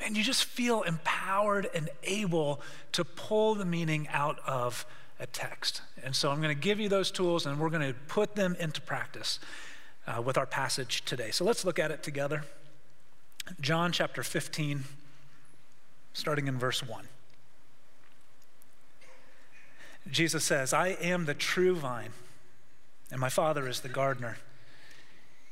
and 0.00 0.16
you 0.16 0.22
just 0.22 0.44
feel 0.44 0.82
empowered 0.82 1.68
and 1.74 1.88
able 2.02 2.60
to 2.92 3.04
pull 3.04 3.54
the 3.54 3.64
meaning 3.64 4.08
out 4.12 4.38
of 4.46 4.86
a 5.20 5.26
text. 5.26 5.82
And 6.02 6.14
so 6.14 6.30
I'm 6.30 6.40
going 6.42 6.54
to 6.54 6.60
give 6.60 6.80
you 6.80 6.88
those 6.88 7.10
tools 7.10 7.46
and 7.46 7.58
we're 7.58 7.70
going 7.70 7.92
to 7.92 7.98
put 8.08 8.34
them 8.34 8.56
into 8.58 8.80
practice 8.80 9.38
uh, 10.06 10.20
with 10.20 10.36
our 10.36 10.46
passage 10.46 11.04
today. 11.04 11.30
So 11.30 11.44
let's 11.44 11.64
look 11.64 11.78
at 11.78 11.90
it 11.90 12.02
together. 12.02 12.44
John 13.60 13.92
chapter 13.92 14.22
15, 14.22 14.84
starting 16.12 16.46
in 16.48 16.58
verse 16.58 16.82
1. 16.82 17.06
Jesus 20.10 20.44
says, 20.44 20.72
I 20.72 20.88
am 20.88 21.24
the 21.24 21.34
true 21.34 21.76
vine, 21.76 22.10
and 23.10 23.20
my 23.20 23.30
Father 23.30 23.66
is 23.66 23.80
the 23.80 23.88
gardener. 23.88 24.38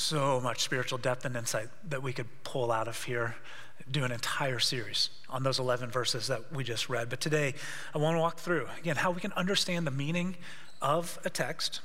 so 0.00 0.40
much 0.40 0.62
spiritual 0.62 0.98
depth 0.98 1.24
and 1.24 1.36
insight 1.36 1.68
that 1.88 2.02
we 2.02 2.12
could 2.12 2.26
pull 2.44 2.72
out 2.72 2.88
of 2.88 3.04
here 3.04 3.36
do 3.90 4.04
an 4.04 4.12
entire 4.12 4.58
series 4.58 5.10
on 5.28 5.42
those 5.42 5.58
11 5.58 5.90
verses 5.90 6.26
that 6.28 6.52
we 6.52 6.62
just 6.62 6.88
read. 6.88 7.08
But 7.08 7.20
today, 7.20 7.54
I 7.94 7.98
want 7.98 8.16
to 8.16 8.20
walk 8.20 8.38
through, 8.38 8.68
again, 8.78 8.96
how 8.96 9.10
we 9.10 9.20
can 9.20 9.32
understand 9.32 9.86
the 9.86 9.90
meaning 9.90 10.36
of 10.80 11.18
a 11.24 11.30
text 11.30 11.80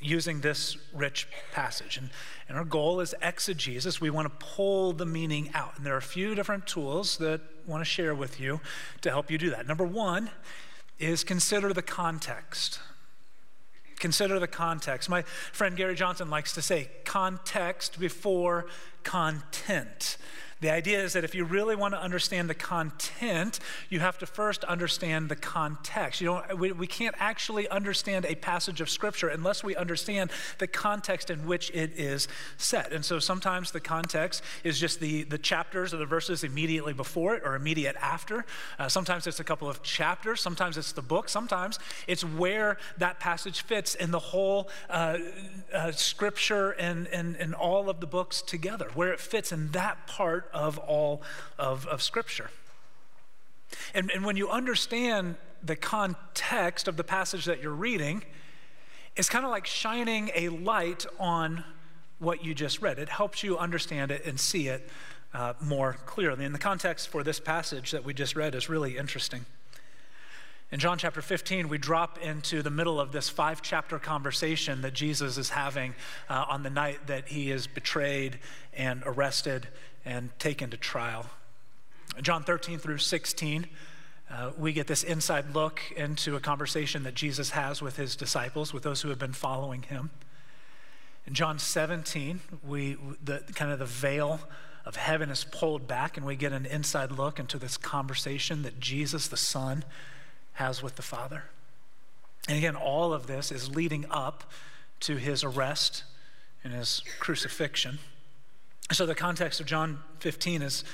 using 0.00 0.40
this 0.40 0.76
rich 0.92 1.26
passage. 1.52 1.96
And, 1.96 2.10
and 2.48 2.58
our 2.58 2.64
goal 2.64 3.00
is 3.00 3.14
exegesis. 3.22 4.00
We 4.00 4.10
want 4.10 4.26
to 4.28 4.46
pull 4.46 4.92
the 4.92 5.06
meaning 5.06 5.50
out. 5.54 5.76
And 5.76 5.86
there 5.86 5.94
are 5.94 5.98
a 5.98 6.02
few 6.02 6.34
different 6.34 6.66
tools 6.66 7.16
that 7.18 7.40
I 7.40 7.70
want 7.70 7.80
to 7.80 7.90
share 7.90 8.14
with 8.14 8.38
you 8.40 8.60
to 9.00 9.10
help 9.10 9.30
you 9.30 9.38
do 9.38 9.50
that. 9.50 9.66
Number 9.66 9.84
one 9.84 10.30
is 10.98 11.24
consider 11.24 11.72
the 11.72 11.82
context. 11.82 12.80
Consider 13.98 14.38
the 14.38 14.46
context. 14.46 15.08
My 15.08 15.22
friend 15.22 15.76
Gary 15.76 15.94
Johnson 15.94 16.28
likes 16.28 16.52
to 16.54 16.62
say 16.62 16.90
context 17.04 17.98
before 17.98 18.66
content. 19.02 20.16
The 20.60 20.70
idea 20.70 21.02
is 21.02 21.12
that 21.12 21.22
if 21.22 21.34
you 21.34 21.44
really 21.44 21.76
want 21.76 21.92
to 21.92 22.00
understand 22.00 22.48
the 22.48 22.54
content, 22.54 23.60
you 23.90 24.00
have 24.00 24.16
to 24.18 24.26
first 24.26 24.64
understand 24.64 25.28
the 25.28 25.36
context. 25.36 26.22
You 26.22 26.28
know, 26.28 26.42
we, 26.56 26.72
we 26.72 26.86
can't 26.86 27.14
actually 27.18 27.68
understand 27.68 28.24
a 28.24 28.34
passage 28.34 28.80
of 28.80 28.88
Scripture 28.88 29.28
unless 29.28 29.62
we 29.62 29.76
understand 29.76 30.30
the 30.58 30.66
context 30.66 31.28
in 31.28 31.46
which 31.46 31.70
it 31.74 31.92
is 31.96 32.26
set. 32.56 32.92
And 32.94 33.04
so 33.04 33.18
sometimes 33.18 33.70
the 33.70 33.80
context 33.80 34.42
is 34.64 34.80
just 34.80 34.98
the, 34.98 35.24
the 35.24 35.36
chapters 35.36 35.92
or 35.92 35.98
the 35.98 36.06
verses 36.06 36.42
immediately 36.42 36.94
before 36.94 37.34
it 37.34 37.42
or 37.44 37.54
immediate 37.54 37.96
after. 38.00 38.46
Uh, 38.78 38.88
sometimes 38.88 39.26
it's 39.26 39.40
a 39.40 39.44
couple 39.44 39.68
of 39.68 39.82
chapters. 39.82 40.40
Sometimes 40.40 40.78
it's 40.78 40.92
the 40.92 41.02
book. 41.02 41.28
Sometimes 41.28 41.78
it's 42.06 42.24
where 42.24 42.78
that 42.96 43.20
passage 43.20 43.60
fits 43.60 43.94
in 43.94 44.10
the 44.10 44.18
whole 44.18 44.70
uh, 44.88 45.18
uh, 45.74 45.92
Scripture 45.92 46.70
and, 46.70 47.08
and, 47.08 47.36
and 47.36 47.54
all 47.54 47.90
of 47.90 48.00
the 48.00 48.06
books 48.06 48.40
together, 48.40 48.90
where 48.94 49.12
it 49.12 49.20
fits 49.20 49.52
in 49.52 49.70
that 49.72 50.06
part 50.06 50.45
of 50.52 50.78
all 50.78 51.22
of, 51.58 51.86
of 51.86 52.02
Scripture. 52.02 52.50
And, 53.94 54.10
and 54.10 54.24
when 54.24 54.36
you 54.36 54.48
understand 54.48 55.36
the 55.62 55.76
context 55.76 56.88
of 56.88 56.96
the 56.96 57.04
passage 57.04 57.44
that 57.46 57.62
you're 57.62 57.72
reading, 57.72 58.22
it's 59.16 59.28
kind 59.28 59.44
of 59.44 59.50
like 59.50 59.66
shining 59.66 60.30
a 60.34 60.48
light 60.50 61.06
on 61.18 61.64
what 62.18 62.44
you 62.44 62.54
just 62.54 62.80
read. 62.80 62.98
It 62.98 63.08
helps 63.08 63.42
you 63.42 63.58
understand 63.58 64.10
it 64.10 64.24
and 64.24 64.38
see 64.38 64.68
it 64.68 64.88
uh, 65.34 65.54
more 65.60 65.94
clearly. 66.06 66.44
And 66.44 66.54
the 66.54 66.58
context 66.58 67.08
for 67.08 67.22
this 67.22 67.40
passage 67.40 67.90
that 67.90 68.04
we 68.04 68.14
just 68.14 68.36
read 68.36 68.54
is 68.54 68.68
really 68.68 68.96
interesting. 68.96 69.44
In 70.72 70.80
John 70.80 70.98
chapter 70.98 71.22
15, 71.22 71.68
we 71.68 71.78
drop 71.78 72.18
into 72.18 72.60
the 72.60 72.70
middle 72.70 73.00
of 73.00 73.12
this 73.12 73.28
five 73.28 73.62
chapter 73.62 73.98
conversation 73.98 74.82
that 74.82 74.94
Jesus 74.94 75.38
is 75.38 75.50
having 75.50 75.94
uh, 76.28 76.44
on 76.48 76.64
the 76.64 76.70
night 76.70 77.06
that 77.06 77.28
he 77.28 77.52
is 77.52 77.66
betrayed 77.68 78.40
and 78.74 79.02
arrested 79.06 79.68
and 80.06 80.30
taken 80.38 80.70
to 80.70 80.76
trial. 80.78 81.26
John 82.22 82.44
13 82.44 82.78
through 82.78 82.98
16, 82.98 83.66
uh, 84.30 84.52
we 84.56 84.72
get 84.72 84.86
this 84.86 85.02
inside 85.02 85.54
look 85.54 85.80
into 85.96 86.36
a 86.36 86.40
conversation 86.40 87.02
that 87.02 87.14
Jesus 87.14 87.50
has 87.50 87.82
with 87.82 87.96
his 87.96 88.16
disciples, 88.16 88.72
with 88.72 88.84
those 88.84 89.02
who 89.02 89.10
have 89.10 89.18
been 89.18 89.32
following 89.32 89.82
him. 89.82 90.10
In 91.26 91.34
John 91.34 91.58
17, 91.58 92.40
we, 92.66 92.96
the, 93.22 93.42
kind 93.54 93.72
of 93.72 93.80
the 93.80 93.84
veil 93.84 94.40
of 94.84 94.94
heaven 94.94 95.28
is 95.28 95.44
pulled 95.44 95.88
back, 95.88 96.16
and 96.16 96.24
we 96.24 96.36
get 96.36 96.52
an 96.52 96.64
inside 96.64 97.10
look 97.10 97.40
into 97.40 97.58
this 97.58 97.76
conversation 97.76 98.62
that 98.62 98.78
Jesus, 98.78 99.26
the 99.26 99.36
Son, 99.36 99.84
has 100.54 100.82
with 100.82 100.94
the 100.94 101.02
Father. 101.02 101.44
And 102.48 102.56
again, 102.56 102.76
all 102.76 103.12
of 103.12 103.26
this 103.26 103.50
is 103.50 103.74
leading 103.74 104.06
up 104.10 104.44
to 105.00 105.16
his 105.16 105.42
arrest 105.42 106.04
and 106.62 106.72
his 106.72 107.02
crucifixion. 107.18 107.98
So 108.92 109.04
the 109.04 109.14
context 109.14 109.60
of 109.60 109.66
John 109.66 109.98
15 110.20 110.62
is 110.62 110.84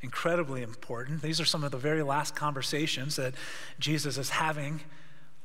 incredibly 0.00 0.62
important. 0.62 1.22
These 1.22 1.40
are 1.40 1.44
some 1.44 1.64
of 1.64 1.70
the 1.70 1.78
very 1.78 2.02
last 2.02 2.34
conversations 2.34 3.16
that 3.16 3.34
Jesus 3.78 4.16
is 4.16 4.30
having 4.30 4.80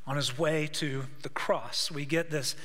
on 0.06 0.16
his 0.16 0.38
way 0.38 0.68
to 0.74 1.04
the 1.22 1.30
cross. 1.30 1.92
We 1.92 2.06
get 2.06 2.32
this 2.32 2.56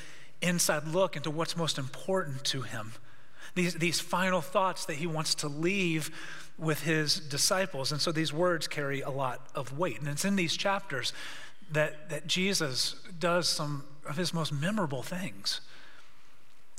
inside 0.41 0.87
look 0.87 1.17
into 1.17 1.31
what's 1.31 1.57
most 1.57 1.77
important 1.77 2.45
to 2.45 2.63
him. 2.63 2.93
These, 3.55 3.75
these 3.75 4.01
final 4.01 4.41
thoughts 4.41 4.87
that 4.87 4.95
he 4.95 5.07
wants 5.07 5.35
to 5.37 5.49
leave 5.49 6.11
with 6.57 6.83
his 6.83 7.19
disciples. 7.19 7.93
And 7.93 8.01
so 8.01 8.13
these 8.13 8.33
words 8.33 8.69
carry 8.69 9.01
a 9.01 9.11
lot 9.11 9.47
of 9.55 9.77
weight. 9.77 9.99
And 9.99 10.09
it's 10.09 10.25
in 10.25 10.37
these 10.37 10.57
chapters 10.57 11.13
that, 11.71 12.09
that 12.11 12.27
Jesus 12.27 12.95
does 13.19 13.49
some 13.49 13.85
of 14.07 14.17
his 14.17 14.33
most 14.33 14.53
memorable 14.53 15.03
things. 15.03 15.61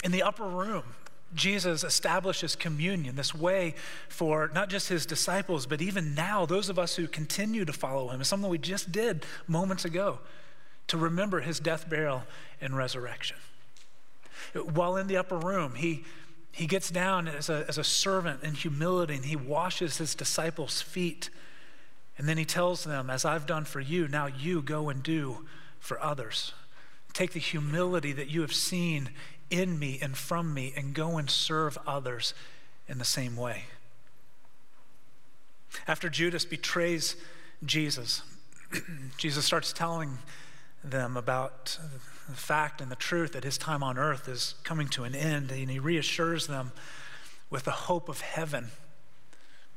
In 0.04 0.12
the 0.12 0.24
upper 0.24 0.48
room, 0.48 0.84
Jesus 1.36 1.84
establishes 1.84 2.56
communion, 2.56 3.16
this 3.16 3.34
way 3.34 3.76
for 4.10 4.52
not 4.54 4.70
just 4.70 4.90
his 4.90 5.06
disciples, 5.06 5.66
but 5.66 5.82
even 5.82 6.16
now, 6.16 6.46
those 6.46 6.70
of 6.70 6.78
us 6.78 6.96
who 6.96 7.08
continue 7.08 7.66
to 7.66 7.74
follow 7.74 8.10
him. 8.10 8.20
It's 8.20 8.30
something 8.30 8.50
we 8.50 8.58
just 8.58 8.92
did 8.92 9.26
moments 9.48 9.86
ago 9.86 10.20
to 10.88 10.98
remember 10.98 11.42
his 11.42 11.60
death, 11.60 11.90
burial, 11.90 12.24
and 12.62 12.76
resurrection. 12.76 13.38
While 14.54 14.98
in 14.98 15.08
the 15.08 15.18
upper 15.18 15.38
room, 15.38 15.76
he, 15.76 16.04
he 16.52 16.68
gets 16.68 16.90
down 16.90 17.28
as 17.28 17.50
a, 17.50 17.66
as 17.68 17.78
a 17.78 17.84
servant 17.84 18.44
in 18.44 18.54
humility 18.54 19.16
and 19.16 19.26
he 19.26 19.36
washes 19.36 19.98
his 19.98 20.14
disciples' 20.14 20.82
feet. 20.82 21.30
And 22.18 22.28
then 22.28 22.38
he 22.38 22.46
tells 22.46 22.84
them, 22.84 23.10
As 23.10 23.26
I've 23.26 23.48
done 23.48 23.66
for 23.66 23.80
you, 23.80 24.08
now 24.08 24.28
you 24.28 24.62
go 24.62 24.90
and 24.90 25.02
do 25.02 25.46
for 25.80 26.02
others. 26.02 26.54
Take 27.14 27.34
the 27.34 27.40
humility 27.40 28.12
that 28.12 28.30
you 28.30 28.42
have 28.42 28.54
seen 28.54 29.10
in 29.54 29.78
me 29.78 30.00
and 30.02 30.18
from 30.18 30.54
me 30.54 30.74
and 30.76 30.96
go 30.96 31.18
and 31.18 31.30
serve 31.30 31.78
others 31.86 32.34
in 32.88 32.98
the 32.98 33.06
same 33.06 33.36
way. 33.36 33.66
After 35.88 36.10
Judas 36.10 36.44
betrays 36.44 37.16
Jesus, 37.64 38.24
Jesus 39.18 39.46
starts 39.46 39.72
telling 39.72 40.18
them 40.84 41.16
about 41.16 41.78
the 42.28 42.36
fact 42.36 42.82
and 42.82 42.92
the 42.92 42.96
truth 42.96 43.34
that 43.34 43.44
his 43.44 43.58
time 43.58 43.84
on 43.84 43.98
earth 43.98 44.28
is 44.28 44.56
coming 44.64 44.88
to 44.90 45.04
an 45.04 45.14
end, 45.14 45.52
and 45.52 45.70
he 45.70 45.80
reassures 45.80 46.48
them 46.48 46.72
with 47.50 47.64
the 47.64 47.72
hope 47.72 48.10
of 48.10 48.22
heaven. 48.22 48.70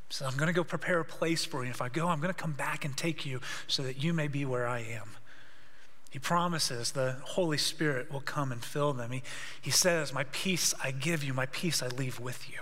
So 0.08 0.24
I'm 0.24 0.36
going 0.36 0.46
to 0.46 0.52
go 0.52 0.64
prepare 0.64 1.00
a 1.00 1.04
place 1.04 1.44
for 1.44 1.64
you. 1.64 1.70
If 1.70 1.82
I 1.82 1.88
go, 1.88 2.08
I'm 2.08 2.20
going 2.20 2.32
to 2.32 2.40
come 2.40 2.52
back 2.52 2.84
and 2.84 2.96
take 2.96 3.26
you 3.26 3.40
so 3.66 3.82
that 3.82 4.02
you 4.02 4.14
may 4.14 4.28
be 4.28 4.44
where 4.44 4.66
I 4.66 4.80
am. 4.80 5.10
He 6.16 6.20
promises 6.20 6.92
the 6.92 7.16
Holy 7.24 7.58
Spirit 7.58 8.10
will 8.10 8.22
come 8.22 8.50
and 8.50 8.64
fill 8.64 8.94
them. 8.94 9.10
He, 9.10 9.22
he 9.60 9.70
says, 9.70 10.14
My 10.14 10.24
peace 10.32 10.72
I 10.82 10.90
give 10.90 11.22
you, 11.22 11.34
my 11.34 11.44
peace 11.44 11.82
I 11.82 11.88
leave 11.88 12.18
with 12.18 12.48
you. 12.48 12.60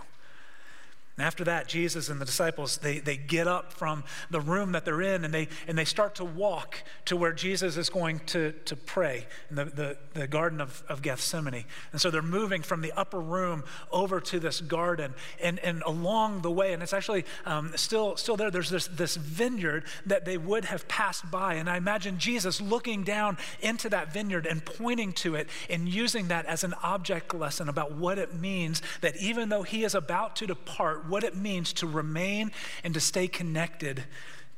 And 1.16 1.24
after 1.24 1.44
that, 1.44 1.68
Jesus 1.68 2.08
and 2.08 2.20
the 2.20 2.24
disciples, 2.24 2.78
they, 2.78 2.98
they 2.98 3.16
get 3.16 3.46
up 3.46 3.72
from 3.72 4.02
the 4.30 4.40
room 4.40 4.72
that 4.72 4.84
they're 4.84 5.00
in 5.00 5.24
and 5.24 5.32
they, 5.32 5.46
and 5.68 5.78
they 5.78 5.84
start 5.84 6.16
to 6.16 6.24
walk 6.24 6.82
to 7.04 7.16
where 7.16 7.32
Jesus 7.32 7.76
is 7.76 7.88
going 7.88 8.18
to, 8.26 8.50
to 8.64 8.74
pray 8.74 9.26
in 9.48 9.54
the, 9.54 9.64
the, 9.66 9.96
the 10.14 10.26
Garden 10.26 10.60
of, 10.60 10.82
of 10.88 11.02
Gethsemane. 11.02 11.66
And 11.92 12.00
so 12.00 12.10
they're 12.10 12.20
moving 12.20 12.62
from 12.62 12.80
the 12.80 12.90
upper 12.92 13.20
room 13.20 13.62
over 13.92 14.20
to 14.22 14.40
this 14.40 14.60
garden. 14.60 15.14
And, 15.40 15.60
and 15.60 15.84
along 15.86 16.42
the 16.42 16.50
way, 16.50 16.72
and 16.72 16.82
it's 16.82 16.92
actually 16.92 17.24
um, 17.46 17.70
still, 17.76 18.16
still 18.16 18.36
there, 18.36 18.50
there's 18.50 18.70
this, 18.70 18.88
this 18.88 19.14
vineyard 19.14 19.84
that 20.06 20.24
they 20.24 20.36
would 20.36 20.64
have 20.64 20.88
passed 20.88 21.30
by. 21.30 21.54
And 21.54 21.70
I 21.70 21.76
imagine 21.76 22.18
Jesus 22.18 22.60
looking 22.60 23.04
down 23.04 23.38
into 23.60 23.88
that 23.90 24.12
vineyard 24.12 24.46
and 24.46 24.64
pointing 24.64 25.12
to 25.12 25.36
it 25.36 25.48
and 25.70 25.88
using 25.88 26.26
that 26.28 26.46
as 26.46 26.64
an 26.64 26.74
object 26.82 27.32
lesson 27.32 27.68
about 27.68 27.92
what 27.92 28.18
it 28.18 28.34
means 28.34 28.82
that 29.00 29.16
even 29.18 29.48
though 29.48 29.62
he 29.62 29.84
is 29.84 29.94
about 29.94 30.34
to 30.36 30.46
depart, 30.48 31.03
what 31.06 31.24
it 31.24 31.36
means 31.36 31.72
to 31.74 31.86
remain 31.86 32.52
and 32.82 32.94
to 32.94 33.00
stay 33.00 33.28
connected 33.28 34.04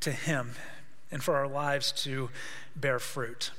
to 0.00 0.12
Him 0.12 0.52
and 1.10 1.22
for 1.22 1.36
our 1.36 1.48
lives 1.48 1.92
to 1.92 2.30
bear 2.74 2.98
fruit. 2.98 3.50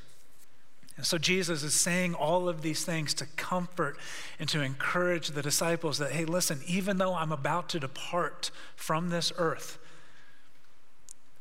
And 0.98 1.06
so 1.06 1.20
Jesus 1.20 1.62
is 1.62 1.76
saying 1.76 2.16
all 2.16 2.50
of 2.50 2.64
these 2.64 2.84
things 2.84 3.14
to 3.16 3.28
comfort 3.36 3.98
and 4.40 4.50
to 4.50 4.62
encourage 4.62 5.30
the 5.30 5.44
disciples 5.44 6.00
that, 6.00 6.12
hey, 6.12 6.26
listen, 6.26 6.62
even 6.66 6.98
though 6.98 7.14
I'm 7.14 7.32
about 7.32 7.70
to 7.70 7.80
depart 7.80 8.50
from 8.76 9.10
this 9.10 9.32
earth, 9.38 9.78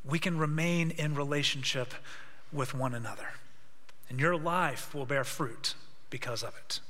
we 0.04 0.18
can 0.18 0.36
remain 0.38 0.90
in 0.90 1.14
relationship 1.14 1.94
with 2.52 2.74
one 2.74 2.94
another. 2.94 3.28
And 4.08 4.20
your 4.20 4.36
life 4.36 4.94
will 4.94 5.06
bear 5.06 5.24
fruit 5.24 5.74
because 6.10 6.42
of 6.42 6.54
it. 6.64 6.80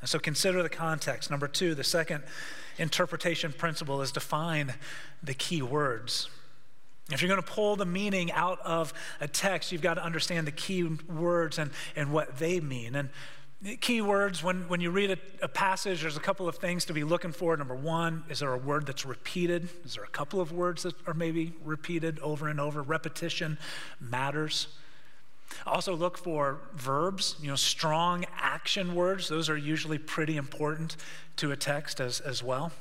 And 0.00 0.08
so 0.08 0.18
consider 0.18 0.62
the 0.62 0.68
context. 0.68 1.30
Number 1.30 1.48
two, 1.48 1.74
the 1.74 1.84
second 1.84 2.22
interpretation 2.78 3.52
principle 3.52 4.00
is 4.02 4.12
define 4.12 4.74
the 5.22 5.34
key 5.34 5.62
words. 5.62 6.28
If 7.10 7.22
you're 7.22 7.28
going 7.28 7.42
to 7.42 7.46
pull 7.50 7.76
the 7.76 7.86
meaning 7.86 8.30
out 8.32 8.60
of 8.60 8.92
a 9.20 9.26
text, 9.26 9.72
you've 9.72 9.82
got 9.82 9.94
to 9.94 10.04
understand 10.04 10.46
the 10.46 10.52
key 10.52 10.84
words 10.84 11.58
and, 11.58 11.70
and 11.96 12.12
what 12.12 12.38
they 12.38 12.60
mean. 12.60 12.94
And 12.94 13.08
key 13.80 14.02
words, 14.02 14.44
when, 14.44 14.68
when 14.68 14.80
you 14.80 14.90
read 14.90 15.10
a, 15.10 15.18
a, 15.42 15.48
passage, 15.48 16.02
there's 16.02 16.18
a 16.18 16.20
couple 16.20 16.46
of 16.46 16.56
things 16.56 16.84
to 16.84 16.92
be 16.92 17.04
looking 17.04 17.32
for. 17.32 17.56
Number 17.56 17.74
one, 17.74 18.24
is 18.28 18.40
there 18.40 18.52
a 18.52 18.58
word 18.58 18.86
that's 18.86 19.06
repeated? 19.06 19.68
Is 19.84 19.94
there 19.94 20.04
a 20.04 20.08
couple 20.08 20.40
of 20.40 20.52
words 20.52 20.82
that 20.82 20.94
are 21.06 21.14
maybe 21.14 21.54
repeated 21.64 22.18
over 22.20 22.46
and 22.48 22.60
over? 22.60 22.82
Repetition 22.82 23.58
matters. 24.00 24.68
Also, 25.66 25.94
look 25.94 26.18
for 26.18 26.60
verbs, 26.74 27.36
you 27.40 27.48
know, 27.48 27.56
strong 27.56 28.24
action 28.36 28.94
words. 28.94 29.28
Those 29.28 29.48
are 29.48 29.56
usually 29.56 29.98
pretty 29.98 30.36
important 30.36 30.96
to 31.36 31.52
a 31.52 31.56
text 31.56 32.00
as, 32.00 32.20
as 32.20 32.42
well. 32.42 32.72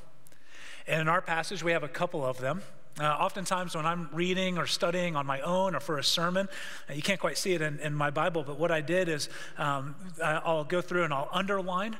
And 0.88 1.02
in 1.02 1.08
our 1.08 1.22
passage, 1.22 1.64
we 1.64 1.72
have 1.72 1.84
a 1.84 1.90
couple 1.90 2.26
of 2.26 2.40
them. 2.40 2.62
Uh, 3.00 3.04
oftentimes, 3.04 3.76
when 3.76 3.86
I'm 3.86 4.10
reading 4.12 4.58
or 4.58 4.66
studying 4.66 5.16
on 5.16 5.26
my 5.26 5.40
own 5.42 5.76
or 5.76 5.80
for 5.80 6.00
a 6.00 6.04
sermon, 6.04 6.50
uh, 6.90 6.94
you 6.94 7.02
can't 7.02 7.20
quite 7.20 7.38
see 7.38 7.54
it 7.54 7.62
in, 7.62 7.80
in, 7.80 7.94
my 7.94 8.10
Bible, 8.10 8.44
but 8.44 8.58
what 8.58 8.72
I 8.72 8.82
did 8.82 9.08
is 9.08 9.30
um, 9.58 9.96
I'll 10.24 10.64
go 10.64 10.82
through 10.82 11.04
and 11.04 11.14
I'll 11.14 11.30
underline 11.32 11.98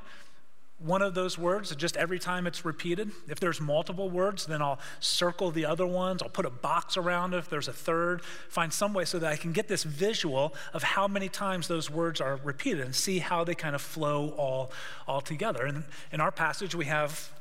one 0.80 1.02
of 1.02 1.16
those 1.16 1.38
words 1.38 1.76
just 1.76 1.98
every 1.98 2.20
time 2.20 2.46
it's 2.46 2.64
repeated. 2.64 3.12
If 3.28 3.40
there's 3.40 3.60
multiple 3.60 4.10
words, 4.10 4.46
then 4.46 4.62
I'll 4.62 4.80
circle 5.00 5.50
the 5.50 5.66
other 5.66 5.88
ones. 5.88 6.22
I'll 6.22 6.30
put 6.30 6.46
a 6.46 6.52
box 6.52 6.98
around 6.98 7.34
if 7.34 7.50
there's 7.50 7.68
a 7.68 7.74
third. 7.74 8.22
Find 8.22 8.72
some 8.72 8.94
way 8.94 9.04
so 9.06 9.18
that 9.20 9.32
I 9.32 9.38
can 9.38 9.54
get 9.54 9.68
this 9.68 9.84
visual 9.84 10.54
of 10.74 10.84
how 10.84 11.08
many 11.08 11.30
times 11.30 11.68
those 11.68 11.90
words 11.90 12.22
are 12.22 12.40
repeated 12.44 12.86
and 12.86 12.96
see 12.96 13.20
how 13.20 13.44
they 13.44 13.56
kind 13.56 13.74
of 13.74 13.82
flow 13.82 14.30
all, 14.38 14.72
all 15.08 15.22
together. 15.22 15.64
And 15.64 15.84
in 16.12 16.22
our 16.22 16.32
passage, 16.32 16.76
we 16.76 16.86
have 16.86 17.32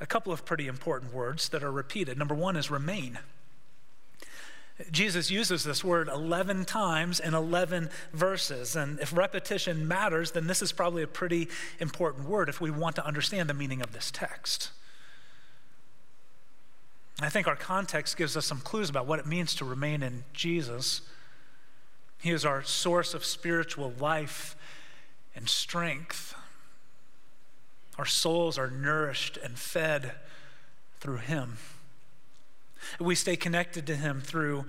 a 0.00 0.06
couple 0.06 0.32
of 0.32 0.44
pretty 0.44 0.68
important 0.68 1.12
words 1.12 1.48
that 1.48 1.64
are 1.64 1.72
repeated. 1.72 2.16
Number 2.16 2.34
one 2.34 2.56
is 2.56 2.70
remain. 2.70 3.18
Jesus 4.90 5.30
uses 5.30 5.64
this 5.64 5.82
word 5.82 6.08
11 6.08 6.66
times 6.66 7.18
in 7.18 7.32
11 7.32 7.88
verses. 8.12 8.76
And 8.76 9.00
if 9.00 9.16
repetition 9.16 9.88
matters, 9.88 10.32
then 10.32 10.46
this 10.46 10.60
is 10.60 10.70
probably 10.70 11.02
a 11.02 11.06
pretty 11.06 11.48
important 11.80 12.28
word 12.28 12.48
if 12.50 12.60
we 12.60 12.70
want 12.70 12.96
to 12.96 13.06
understand 13.06 13.48
the 13.48 13.54
meaning 13.54 13.80
of 13.80 13.92
this 13.92 14.10
text. 14.10 14.70
I 17.20 17.30
think 17.30 17.46
our 17.46 17.56
context 17.56 18.18
gives 18.18 18.36
us 18.36 18.44
some 18.44 18.60
clues 18.60 18.90
about 18.90 19.06
what 19.06 19.18
it 19.18 19.26
means 19.26 19.54
to 19.54 19.64
remain 19.64 20.02
in 20.02 20.24
Jesus. 20.34 21.00
He 22.20 22.30
is 22.30 22.44
our 22.44 22.62
source 22.62 23.14
of 23.14 23.24
spiritual 23.24 23.94
life 23.98 24.56
and 25.34 25.48
strength. 25.48 26.34
Our 27.96 28.04
souls 28.04 28.58
are 28.58 28.70
nourished 28.70 29.38
and 29.38 29.58
fed 29.58 30.12
through 31.00 31.18
Him. 31.18 31.56
We 33.00 33.14
stay 33.14 33.36
connected 33.36 33.86
to 33.86 33.96
Him 33.96 34.20
through 34.20 34.66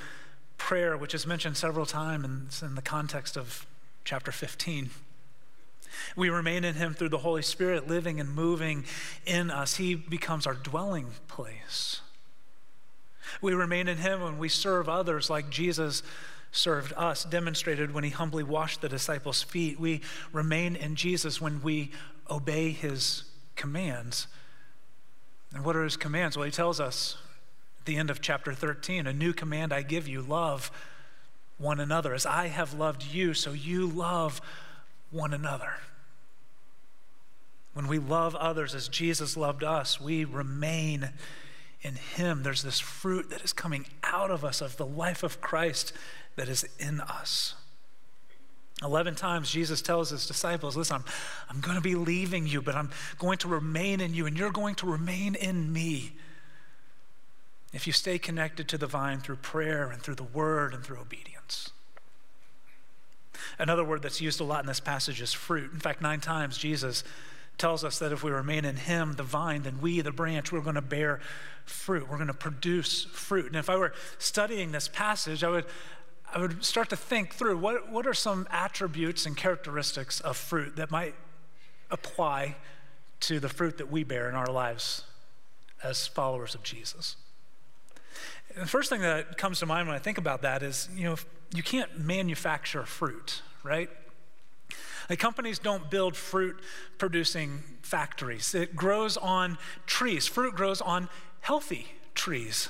prayer, 0.57 0.97
which 0.97 1.13
is 1.13 1.25
mentioned 1.25 1.57
several 1.57 1.85
times 1.85 2.61
in, 2.61 2.75
the 2.75 2.81
context 2.81 3.37
of 3.37 3.65
chapter 4.03 4.31
15. 4.31 4.89
We 6.15 6.29
remain 6.29 6.63
in 6.63 6.75
Him 6.75 6.93
through 6.93 7.09
the 7.09 7.19
Holy 7.19 7.41
Spirit 7.41 7.87
living 7.87 8.19
and 8.19 8.33
moving 8.33 8.85
in 9.25 9.49
us. 9.51 9.77
He 9.77 9.95
becomes 9.95 10.45
our 10.45 10.53
dwelling 10.53 11.07
place. 11.27 12.01
We 13.41 13.53
remain 13.53 13.87
in 13.87 13.97
Him 13.97 14.21
when 14.21 14.37
we 14.37 14.49
serve 14.49 14.89
others 14.89 15.29
like 15.29 15.49
Jesus 15.49 16.03
served 16.51 16.93
us, 16.93 17.23
demonstrated 17.23 17.93
when 17.93 18.03
He 18.03 18.09
humbly 18.09 18.43
washed 18.43 18.81
the 18.81 18.89
disciples' 18.89 19.43
feet. 19.43 19.79
We 19.79 20.01
remain 20.31 20.75
in 20.75 20.95
Jesus 20.95 21.41
when 21.41 21.61
we 21.61 21.91
obey 22.29 22.71
His 22.71 23.23
commands. 23.55 24.27
And 25.53 25.63
what 25.63 25.75
are 25.75 25.83
His 25.83 25.97
commands? 25.97 26.37
Well, 26.37 26.45
He 26.45 26.51
tells 26.51 26.79
us 26.79 27.17
the 27.87 27.97
end 27.97 28.11
of 28.11 28.21
chapter 28.21 28.53
13 28.53 29.07
a 29.07 29.13
new 29.13 29.33
command 29.33 29.73
I 29.73 29.81
give 29.81 30.07
you 30.07 30.21
love 30.21 30.69
one 31.57 31.79
another. 31.79 32.13
As 32.13 32.25
I 32.25 32.47
have 32.47 32.75
loved 32.75 33.03
you, 33.03 33.33
so 33.33 33.51
you 33.53 33.87
love 33.87 34.39
one 35.09 35.33
another. 35.33 35.73
When 37.73 37.87
we 37.87 37.97
love 37.97 38.35
others 38.35 38.75
as 38.75 38.87
Jesus 38.87 39.35
loved 39.35 39.63
us, 39.63 39.99
we 39.99 40.25
remain 40.25 41.09
in 41.81 41.95
Him. 41.95 42.43
There's 42.43 42.63
this 42.63 42.79
fruit 42.79 43.29
that 43.31 43.43
is 43.43 43.53
coming 43.53 43.87
out 44.03 44.29
of 44.29 44.45
us 44.45 44.61
of 44.61 44.77
the 44.77 44.85
life 44.85 45.23
of 45.23 45.41
Christ 45.41 45.93
that 46.35 46.49
is 46.49 46.65
in 46.79 47.01
us. 47.01 47.55
11 48.83 49.15
times 49.15 49.49
Jesus 49.49 49.81
tells 49.81 50.11
his 50.11 50.27
disciples, 50.27 50.77
Listen, 50.77 50.97
I'm, 50.97 51.05
I'm 51.49 51.61
going 51.61 51.77
to 51.77 51.81
be 51.81 51.95
leaving 51.95 52.45
you, 52.45 52.61
but 52.61 52.75
I'm 52.75 52.91
going 53.17 53.39
to 53.39 53.47
remain 53.47 54.01
in 54.01 54.13
you, 54.13 54.27
and 54.27 54.37
you're 54.37 54.51
going 54.51 54.75
to 54.75 54.85
remain 54.85 55.33
in 55.33 55.73
me. 55.73 56.13
If 57.77 57.85
you 57.85 57.93
stay 57.93 58.17
connected 58.17 58.67
to 58.69 58.77
the 58.79 58.87
vine 58.87 59.19
through 59.19 59.35
prayer 59.35 59.91
and 59.91 60.01
through 60.01 60.15
the 60.15 60.23
word 60.23 60.73
and 60.73 60.83
through 60.83 60.97
obedience. 60.97 61.69
Another 63.59 63.83
word 63.83 64.01
that's 64.01 64.19
used 64.19 64.39
a 64.39 64.43
lot 64.43 64.61
in 64.61 64.65
this 64.65 64.79
passage 64.79 65.21
is 65.21 65.31
fruit. 65.31 65.71
In 65.71 65.79
fact, 65.79 66.01
nine 66.01 66.19
times 66.19 66.57
Jesus 66.57 67.03
tells 67.59 67.83
us 67.83 67.99
that 67.99 68.11
if 68.11 68.23
we 68.23 68.31
remain 68.31 68.65
in 68.65 68.77
him, 68.77 69.13
the 69.13 69.21
vine, 69.21 69.61
then 69.61 69.79
we, 69.79 70.01
the 70.01 70.11
branch, 70.11 70.51
we're 70.51 70.61
going 70.61 70.73
to 70.73 70.81
bear 70.81 71.19
fruit. 71.65 72.09
We're 72.09 72.17
going 72.17 72.29
to 72.29 72.33
produce 72.33 73.03
fruit. 73.03 73.45
And 73.45 73.55
if 73.55 73.69
I 73.69 73.75
were 73.75 73.93
studying 74.17 74.71
this 74.71 74.87
passage, 74.87 75.43
I 75.43 75.49
would, 75.49 75.65
I 76.33 76.39
would 76.39 76.65
start 76.65 76.89
to 76.89 76.95
think 76.95 77.35
through 77.35 77.59
what, 77.59 77.91
what 77.91 78.07
are 78.07 78.13
some 78.15 78.47
attributes 78.49 79.27
and 79.27 79.37
characteristics 79.37 80.19
of 80.21 80.35
fruit 80.35 80.77
that 80.77 80.89
might 80.89 81.13
apply 81.91 82.55
to 83.19 83.39
the 83.39 83.49
fruit 83.49 83.77
that 83.77 83.91
we 83.91 84.03
bear 84.03 84.27
in 84.27 84.33
our 84.33 84.51
lives 84.51 85.03
as 85.83 86.07
followers 86.07 86.55
of 86.55 86.63
Jesus. 86.63 87.17
The 88.59 88.65
first 88.65 88.89
thing 88.89 89.01
that 89.01 89.37
comes 89.37 89.59
to 89.59 89.65
mind 89.65 89.87
when 89.87 89.95
I 89.95 89.99
think 89.99 90.17
about 90.17 90.41
that 90.41 90.63
is, 90.63 90.89
you 90.95 91.03
know, 91.03 91.15
you 91.53 91.63
can't 91.63 91.99
manufacture 91.99 92.83
fruit, 92.83 93.41
right? 93.63 93.89
Like 95.09 95.19
companies 95.19 95.59
don't 95.59 95.89
build 95.89 96.15
fruit 96.15 96.59
producing 96.97 97.63
factories. 97.81 98.53
It 98.55 98.75
grows 98.75 99.15
on 99.15 99.57
trees. 99.85 100.27
Fruit 100.27 100.55
grows 100.55 100.81
on 100.81 101.07
healthy 101.41 101.87
trees. 102.13 102.69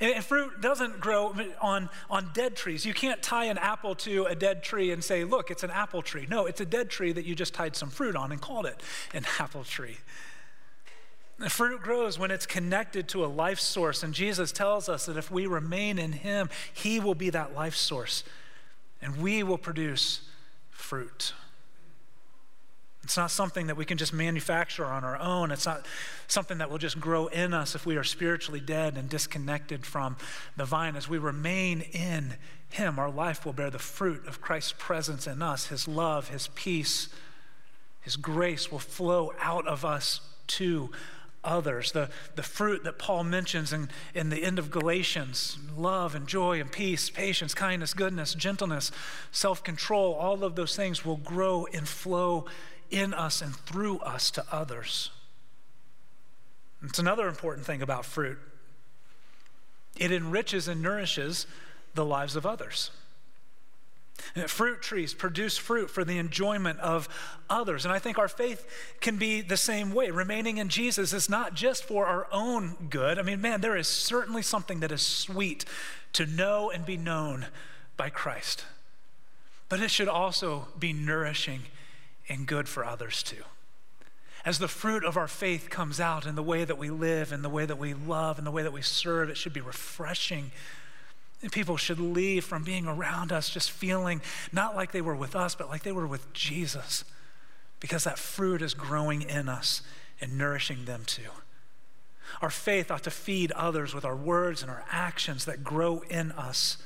And 0.00 0.22
fruit 0.24 0.60
doesn't 0.60 1.00
grow 1.00 1.34
on, 1.62 1.88
on 2.10 2.30
dead 2.34 2.54
trees. 2.54 2.84
You 2.84 2.92
can't 2.92 3.22
tie 3.22 3.44
an 3.46 3.56
apple 3.56 3.94
to 3.96 4.24
a 4.26 4.34
dead 4.34 4.62
tree 4.62 4.90
and 4.90 5.02
say, 5.02 5.24
look, 5.24 5.50
it's 5.50 5.62
an 5.62 5.70
apple 5.70 6.02
tree. 6.02 6.26
No, 6.28 6.44
it's 6.46 6.60
a 6.60 6.66
dead 6.66 6.90
tree 6.90 7.12
that 7.12 7.24
you 7.24 7.34
just 7.34 7.54
tied 7.54 7.76
some 7.76 7.88
fruit 7.88 8.14
on 8.14 8.32
and 8.32 8.40
called 8.40 8.66
it 8.66 8.82
an 9.14 9.24
apple 9.38 9.64
tree. 9.64 9.98
Fruit 11.48 11.82
grows 11.82 12.18
when 12.18 12.30
it's 12.30 12.46
connected 12.46 13.08
to 13.08 13.24
a 13.24 13.26
life 13.26 13.60
source. 13.60 14.02
And 14.02 14.14
Jesus 14.14 14.52
tells 14.52 14.88
us 14.88 15.06
that 15.06 15.18
if 15.18 15.30
we 15.30 15.46
remain 15.46 15.98
in 15.98 16.12
Him, 16.12 16.48
He 16.72 16.98
will 16.98 17.14
be 17.14 17.30
that 17.30 17.54
life 17.54 17.76
source. 17.76 18.24
And 19.02 19.18
we 19.18 19.42
will 19.42 19.58
produce 19.58 20.22
fruit. 20.70 21.34
It's 23.06 23.16
not 23.16 23.30
something 23.30 23.68
that 23.68 23.76
we 23.76 23.84
can 23.84 23.98
just 23.98 24.12
manufacture 24.12 24.84
on 24.84 25.04
our 25.04 25.16
own. 25.18 25.52
It's 25.52 25.66
not 25.66 25.86
something 26.26 26.58
that 26.58 26.70
will 26.70 26.78
just 26.78 26.98
grow 26.98 27.28
in 27.28 27.54
us 27.54 27.76
if 27.76 27.86
we 27.86 27.96
are 27.96 28.02
spiritually 28.02 28.58
dead 28.58 28.96
and 28.96 29.08
disconnected 29.08 29.86
from 29.86 30.16
the 30.56 30.64
vine. 30.64 30.96
As 30.96 31.08
we 31.08 31.18
remain 31.18 31.82
in 31.82 32.34
Him, 32.70 32.98
our 32.98 33.10
life 33.10 33.44
will 33.44 33.52
bear 33.52 33.70
the 33.70 33.78
fruit 33.78 34.26
of 34.26 34.40
Christ's 34.40 34.74
presence 34.76 35.26
in 35.26 35.40
us. 35.40 35.66
His 35.66 35.86
love, 35.86 36.30
His 36.30 36.48
peace, 36.56 37.08
His 38.00 38.16
grace 38.16 38.72
will 38.72 38.80
flow 38.80 39.32
out 39.38 39.68
of 39.68 39.84
us 39.84 40.20
to 40.48 40.90
others. 41.46 41.92
The, 41.92 42.10
the 42.34 42.42
fruit 42.42 42.84
that 42.84 42.98
Paul 42.98 43.24
mentions 43.24 43.72
in, 43.72 43.88
in 44.14 44.30
the 44.30 44.42
end 44.42 44.58
of 44.58 44.70
Galatians 44.70 45.58
love 45.76 46.14
and 46.14 46.26
joy 46.26 46.60
and 46.60 46.70
peace, 46.70 47.08
patience, 47.08 47.54
kindness, 47.54 47.94
goodness, 47.94 48.34
gentleness, 48.34 48.90
self 49.30 49.62
control 49.62 50.14
all 50.14 50.44
of 50.44 50.56
those 50.56 50.76
things 50.76 51.04
will 51.04 51.18
grow 51.18 51.66
and 51.72 51.86
flow 51.86 52.46
in 52.90 53.14
us 53.14 53.42
and 53.42 53.54
through 53.54 53.98
us 54.00 54.30
to 54.32 54.44
others. 54.50 55.10
It's 56.82 56.98
another 56.98 57.28
important 57.28 57.66
thing 57.66 57.82
about 57.82 58.04
fruit 58.04 58.38
it 59.98 60.12
enriches 60.12 60.68
and 60.68 60.82
nourishes 60.82 61.46
the 61.94 62.04
lives 62.04 62.36
of 62.36 62.44
others. 62.44 62.90
Fruit 64.46 64.82
trees 64.82 65.14
produce 65.14 65.56
fruit 65.56 65.90
for 65.90 66.04
the 66.04 66.18
enjoyment 66.18 66.78
of 66.80 67.08
others. 67.48 67.84
And 67.84 67.92
I 67.92 67.98
think 67.98 68.18
our 68.18 68.28
faith 68.28 68.66
can 69.00 69.16
be 69.16 69.40
the 69.40 69.56
same 69.56 69.92
way. 69.92 70.10
Remaining 70.10 70.58
in 70.58 70.68
Jesus 70.68 71.12
is 71.12 71.28
not 71.28 71.54
just 71.54 71.84
for 71.84 72.06
our 72.06 72.26
own 72.32 72.88
good. 72.90 73.18
I 73.18 73.22
mean, 73.22 73.40
man, 73.40 73.60
there 73.60 73.76
is 73.76 73.88
certainly 73.88 74.42
something 74.42 74.80
that 74.80 74.92
is 74.92 75.02
sweet 75.02 75.64
to 76.14 76.26
know 76.26 76.70
and 76.70 76.84
be 76.84 76.96
known 76.96 77.46
by 77.96 78.10
Christ. 78.10 78.64
But 79.68 79.80
it 79.80 79.90
should 79.90 80.08
also 80.08 80.68
be 80.78 80.92
nourishing 80.92 81.62
and 82.28 82.46
good 82.46 82.68
for 82.68 82.84
others 82.84 83.22
too. 83.22 83.44
As 84.44 84.58
the 84.60 84.68
fruit 84.68 85.04
of 85.04 85.16
our 85.16 85.26
faith 85.26 85.70
comes 85.70 85.98
out 85.98 86.24
in 86.24 86.36
the 86.36 86.42
way 86.42 86.64
that 86.64 86.78
we 86.78 86.88
live, 86.88 87.32
in 87.32 87.42
the 87.42 87.48
way 87.48 87.66
that 87.66 87.78
we 87.78 87.94
love, 87.94 88.38
in 88.38 88.44
the 88.44 88.52
way 88.52 88.62
that 88.62 88.72
we 88.72 88.82
serve, 88.82 89.28
it 89.28 89.36
should 89.36 89.52
be 89.52 89.60
refreshing. 89.60 90.52
People 91.50 91.76
should 91.76 92.00
leave 92.00 92.44
from 92.44 92.64
being 92.64 92.86
around 92.86 93.32
us 93.32 93.48
just 93.48 93.70
feeling 93.70 94.20
not 94.52 94.74
like 94.74 94.92
they 94.92 95.00
were 95.00 95.14
with 95.14 95.36
us, 95.36 95.54
but 95.54 95.68
like 95.68 95.82
they 95.82 95.92
were 95.92 96.06
with 96.06 96.32
Jesus, 96.32 97.04
because 97.80 98.04
that 98.04 98.18
fruit 98.18 98.62
is 98.62 98.74
growing 98.74 99.22
in 99.22 99.48
us 99.48 99.82
and 100.20 100.36
nourishing 100.36 100.84
them 100.84 101.02
too. 101.06 101.30
Our 102.42 102.50
faith 102.50 102.90
ought 102.90 103.04
to 103.04 103.10
feed 103.10 103.52
others 103.52 103.94
with 103.94 104.04
our 104.04 104.16
words 104.16 104.62
and 104.62 104.70
our 104.70 104.84
actions 104.90 105.44
that 105.44 105.64
grow 105.64 106.00
in 106.10 106.32
us 106.32 106.78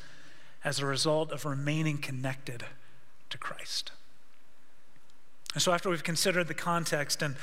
as 0.65 0.79
a 0.79 0.87
result 0.87 1.33
of 1.33 1.45
remaining 1.45 1.99
connected 1.99 2.65
to 3.31 3.39
Christ. 3.39 3.93
And 5.55 5.63
so, 5.63 5.73
after 5.73 5.91
we've 5.91 6.05
considered 6.05 6.47
the 6.47 6.55
context 6.55 7.23
and 7.23 7.35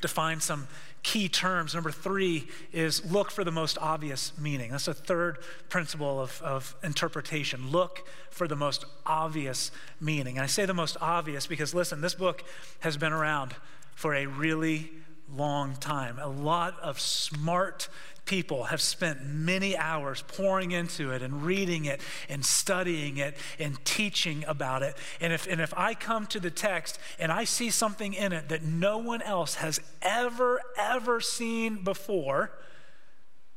defined 0.00 0.42
some 0.42 0.68
key 1.04 1.28
terms, 1.28 1.74
number 1.74 1.92
three 1.92 2.48
is 2.72 3.04
look 3.12 3.30
for 3.30 3.44
the 3.44 3.52
most 3.52 3.78
obvious 3.78 4.32
meaning. 4.38 4.72
That's 4.72 4.88
a 4.88 4.94
third 4.94 5.38
principle 5.68 6.18
of, 6.18 6.42
of 6.42 6.74
interpretation. 6.82 7.70
Look 7.70 8.08
for 8.30 8.48
the 8.48 8.56
most 8.56 8.84
obvious 9.06 9.70
meaning. 10.00 10.38
And 10.38 10.42
I 10.42 10.46
say 10.46 10.66
the 10.66 10.74
most 10.74 10.96
obvious 11.00 11.46
because, 11.46 11.74
listen, 11.74 12.00
this 12.00 12.14
book 12.14 12.42
has 12.80 12.96
been 12.96 13.12
around 13.12 13.54
for 13.94 14.14
a 14.14 14.26
really 14.26 14.90
long 15.32 15.76
time. 15.76 16.18
A 16.18 16.26
lot 16.26 16.80
of 16.80 16.98
smart 16.98 17.88
people 18.24 18.64
have 18.64 18.80
spent 18.80 19.24
many 19.24 19.76
hours 19.76 20.24
pouring 20.26 20.72
into 20.72 21.10
it 21.10 21.22
and 21.22 21.44
reading 21.44 21.84
it 21.84 22.00
and 22.28 22.44
studying 22.44 23.18
it 23.18 23.36
and 23.58 23.82
teaching 23.84 24.44
about 24.46 24.82
it. 24.82 24.96
And 25.20 25.32
if, 25.32 25.46
and 25.46 25.60
if 25.60 25.74
I 25.76 25.94
come 25.94 26.26
to 26.28 26.40
the 26.40 26.50
text 26.50 26.98
and 27.18 27.30
I 27.30 27.44
see 27.44 27.70
something 27.70 28.14
in 28.14 28.32
it 28.32 28.48
that 28.48 28.62
no 28.62 28.98
one 28.98 29.22
else 29.22 29.56
has 29.56 29.80
ever, 30.02 30.60
ever 30.78 31.20
seen 31.20 31.84
before, 31.84 32.52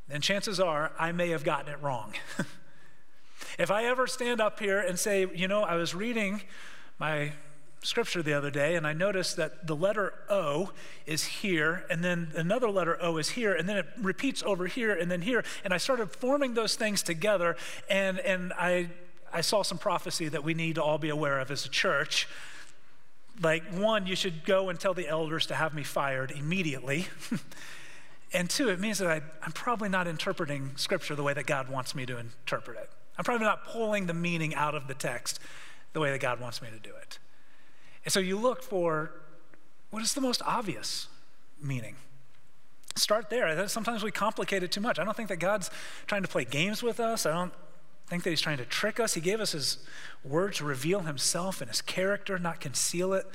then 0.08 0.22
chances 0.22 0.60
are 0.60 0.92
I 1.00 1.12
may 1.12 1.30
have 1.30 1.44
gotten 1.44 1.72
it 1.72 1.82
wrong. 1.82 2.14
if 3.60 3.72
I 3.72 3.86
ever 3.86 4.08
stand 4.08 4.42
up 4.42 4.60
here 4.60 4.80
and 4.80 4.98
say, 4.98 5.28
you 5.34 5.48
know, 5.48 5.64
I 5.64 5.76
was 5.76 5.96
reading 5.96 6.42
my 7.00 7.34
scripture 7.88 8.22
the 8.22 8.34
other 8.34 8.52
day 8.52 8.76
and 8.76 8.86
I 8.86 8.94
noticed 8.94 9.38
that 9.38 9.66
the 9.66 9.76
letter 9.76 10.14
O 10.30 10.72
is 11.06 11.24
here 11.24 11.86
and 11.90 12.04
then 12.04 12.32
another 12.36 12.70
letter 12.70 12.98
O 13.02 13.18
is 13.18 13.30
here 13.30 13.54
and 13.54 13.68
then 13.68 13.78
it 13.78 13.86
repeats 13.98 14.44
over 14.44 14.68
here 14.68 14.94
and 14.94 15.10
then 15.10 15.22
here. 15.22 15.44
And 15.64 15.74
I 15.74 15.78
started 15.78 16.12
forming 16.12 16.54
those 16.54 16.76
things 16.76 17.02
together 17.02 17.56
and, 17.90 18.20
and 18.20 18.52
I, 18.54 18.90
I 19.32 19.42
saw 19.42 19.64
some 19.64 19.78
prophecy 19.78 20.28
that 20.28 20.44
we 20.44 20.54
need 20.54 20.76
to 20.76 20.84
all 20.84 20.98
be 20.98 21.10
aware 21.10 21.40
of 21.40 21.50
as 21.50 21.66
a 21.66 21.70
church. 21.70 22.28
Like, 23.42 23.64
one, 23.72 24.06
you 24.06 24.16
should 24.16 24.44
go 24.44 24.70
and 24.70 24.80
tell 24.80 24.94
the 24.94 25.08
elders 25.08 25.46
to 25.46 25.56
have 25.56 25.74
me 25.74 25.84
fired 25.84 26.32
immediately. 26.32 27.08
and 28.34 28.50
two, 28.50 28.70
it 28.70 28.80
means 28.80 28.98
that 28.98 29.08
I, 29.08 29.22
I'm 29.42 29.52
probably 29.54 29.90
not 29.90 30.08
interpreting 30.08 30.72
scripture 30.76 31.16
the 31.16 31.24
way 31.24 31.34
that 31.34 31.46
God 31.46 31.70
wants 31.70 31.96
me 31.96 32.06
to 32.08 32.18
interpret 32.18 32.78
it. 32.78 32.90
I'm 33.18 33.24
probably 33.24 33.46
not 33.46 33.66
pulling 33.66 34.08
the 34.08 34.14
meaning 34.14 34.54
out 34.56 34.76
of 34.76 34.88
the 34.88 34.94
text 34.94 35.40
the 35.94 36.00
way 36.02 36.12
that 36.12 36.20
God 36.20 36.42
wants 36.42 36.62
me 36.62 36.68
to 36.70 36.80
do 36.80 36.94
it. 37.02 37.20
And 38.08 38.14
so 38.14 38.22
you 38.22 38.40
look 38.40 38.64
for 38.64 39.12
what 39.90 40.02
is 40.02 40.14
the 40.14 40.22
most 40.22 40.42
obvious 40.46 41.10
meaning? 41.62 41.98
Start 42.96 43.30
there. 43.30 43.68
Sometimes 43.68 44.02
we 44.02 44.12
complicate 44.12 44.64
it 44.64 44.72
too 44.72 44.80
much. 44.80 44.98
I 44.98 45.04
don't 45.04 45.18
think 45.18 45.28
that 45.28 45.40
God's 45.40 45.70
trying 46.06 46.22
to 46.22 46.30
play 46.30 46.46
games 46.46 46.82
with 46.82 47.02
us. 47.02 47.26
I 47.26 47.34
don't 47.34 47.52
think 48.08 48.24
that 48.24 48.30
He's 48.30 48.40
trying 48.40 48.60
to 48.60 48.66
trick 48.66 49.02
us. 49.02 49.16
He 49.16 49.20
gave 49.20 49.42
us 49.42 49.52
His 49.52 49.80
word 50.24 50.54
to 50.54 50.64
reveal 50.64 51.02
Himself 51.02 51.60
and 51.60 51.70
His 51.70 51.82
character, 51.82 52.40
not 52.40 52.62
conceal 52.62 53.12
it 53.12 53.28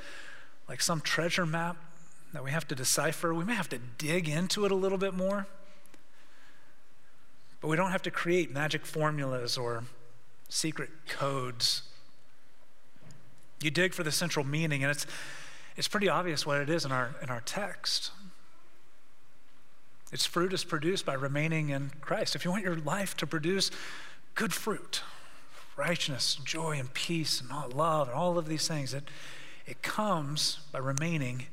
like 0.67 0.81
some 0.81 1.03
treasure 1.03 1.45
map 1.45 1.77
that 2.33 2.43
we 2.43 2.51
have 2.51 2.67
to 2.69 2.75
decipher. 2.75 3.35
We 3.35 3.45
may 3.45 3.55
have 3.55 3.69
to 3.69 3.79
dig 3.99 4.27
into 4.27 4.65
it 4.65 4.73
a 4.73 4.75
little 4.75 4.97
bit 4.97 5.13
more. 5.13 5.47
But 7.61 7.69
we 7.69 7.77
don't 7.77 7.91
have 7.91 8.03
to 8.05 8.11
create 8.11 8.51
magic 8.51 8.87
formulas 8.87 9.59
or 9.59 9.85
secret 10.49 10.89
codes 11.07 11.83
you 13.65 13.71
dig 13.71 13.95
for 13.95 14.03
the 14.03 14.13
central 14.13 14.47
meaning, 14.47 14.83
and 14.83 14.91
it's, 14.91 15.07
it's 15.77 15.89
pretty 15.89 16.09
obvious 16.09 16.47
what 16.47 16.61
it 16.61 16.71
is 16.71 16.85
in 16.85 16.93
our, 16.93 17.15
in 17.23 17.31
our 17.31 17.41
text. 17.41 18.11
Its 20.13 20.27
fruit 20.27 20.53
is 20.53 20.63
produced 20.63 21.07
by 21.07 21.15
remaining 21.15 21.71
in 21.71 21.91
Christ. 22.01 22.35
If 22.35 22.45
you 22.45 22.51
want 22.51 22.65
your 22.65 22.77
life 22.77 23.17
to 23.17 23.27
produce 23.27 23.71
good 24.35 24.53
fruit, 24.53 25.03
righteousness, 25.77 26.39
joy, 26.45 26.79
and 26.79 26.93
peace, 26.93 27.41
and 27.41 27.51
all 27.51 27.71
love, 27.71 28.09
and 28.09 28.17
all 28.17 28.37
of 28.37 28.47
these 28.47 28.69
things, 28.69 28.93
it, 28.93 29.05
it 29.67 29.83
comes 29.83 30.61
by 30.71 30.79
remaining 30.79 31.47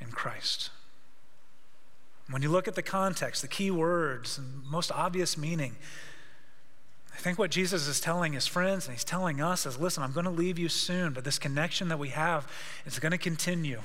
in 0.00 0.08
Christ. 0.08 0.70
When 2.30 2.42
you 2.42 2.48
look 2.48 2.68
at 2.68 2.74
the 2.74 2.82
context, 2.82 3.42
the 3.42 3.48
key 3.48 3.70
words, 3.70 4.38
and 4.38 4.64
most 4.64 4.90
obvious 4.92 5.36
meaning, 5.36 5.76
I 7.20 7.22
think 7.22 7.38
what 7.38 7.50
Jesus 7.50 7.86
is 7.86 8.00
telling 8.00 8.32
his 8.32 8.46
friends 8.46 8.86
and 8.86 8.94
he's 8.94 9.04
telling 9.04 9.42
us 9.42 9.66
is 9.66 9.78
listen, 9.78 10.02
I'm 10.02 10.12
going 10.12 10.24
to 10.24 10.30
leave 10.30 10.58
you 10.58 10.70
soon, 10.70 11.12
but 11.12 11.22
this 11.22 11.38
connection 11.38 11.88
that 11.88 11.98
we 11.98 12.08
have 12.08 12.50
is 12.86 12.98
going 12.98 13.12
to 13.12 13.18
continue. 13.18 13.82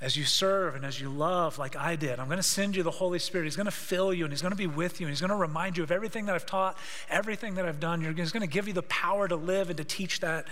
As 0.00 0.16
you 0.16 0.24
serve 0.24 0.74
and 0.74 0.86
as 0.86 1.02
you 1.02 1.10
love, 1.10 1.58
like 1.58 1.76
I 1.76 1.96
did, 1.96 2.18
I'm 2.18 2.24
going 2.28 2.38
to 2.38 2.42
send 2.42 2.76
you 2.76 2.82
the 2.82 2.92
Holy 2.92 3.18
Spirit. 3.18 3.44
He's 3.44 3.56
going 3.56 3.66
to 3.66 3.70
fill 3.70 4.14
you 4.14 4.24
and 4.24 4.32
He's 4.32 4.40
going 4.40 4.52
to 4.52 4.56
be 4.56 4.66
with 4.66 5.02
you 5.02 5.06
and 5.06 5.12
He's 5.12 5.20
going 5.20 5.28
to 5.28 5.36
remind 5.36 5.76
you 5.76 5.82
of 5.82 5.90
everything 5.90 6.24
that 6.26 6.34
I've 6.34 6.46
taught, 6.46 6.78
everything 7.10 7.56
that 7.56 7.66
I've 7.66 7.78
done. 7.78 8.00
He's 8.16 8.32
going 8.32 8.40
to 8.40 8.46
give 8.46 8.66
you 8.66 8.72
the 8.72 8.82
power 8.84 9.28
to 9.28 9.36
live 9.36 9.68
and 9.68 9.76
to 9.76 9.84
teach 9.84 10.20
that 10.20 10.46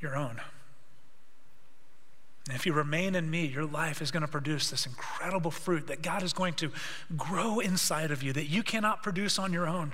your 0.00 0.16
own. 0.16 0.40
And 2.50 2.58
if 2.58 2.66
you 2.66 2.72
remain 2.72 3.14
in 3.14 3.30
me, 3.30 3.46
your 3.46 3.64
life 3.64 4.02
is 4.02 4.10
going 4.10 4.22
to 4.22 4.28
produce 4.28 4.70
this 4.70 4.84
incredible 4.84 5.52
fruit 5.52 5.86
that 5.86 6.02
God 6.02 6.24
is 6.24 6.32
going 6.32 6.54
to 6.54 6.72
grow 7.16 7.60
inside 7.60 8.10
of 8.10 8.24
you 8.24 8.32
that 8.32 8.46
you 8.46 8.64
cannot 8.64 9.04
produce 9.04 9.38
on 9.38 9.52
your 9.52 9.68
own. 9.68 9.92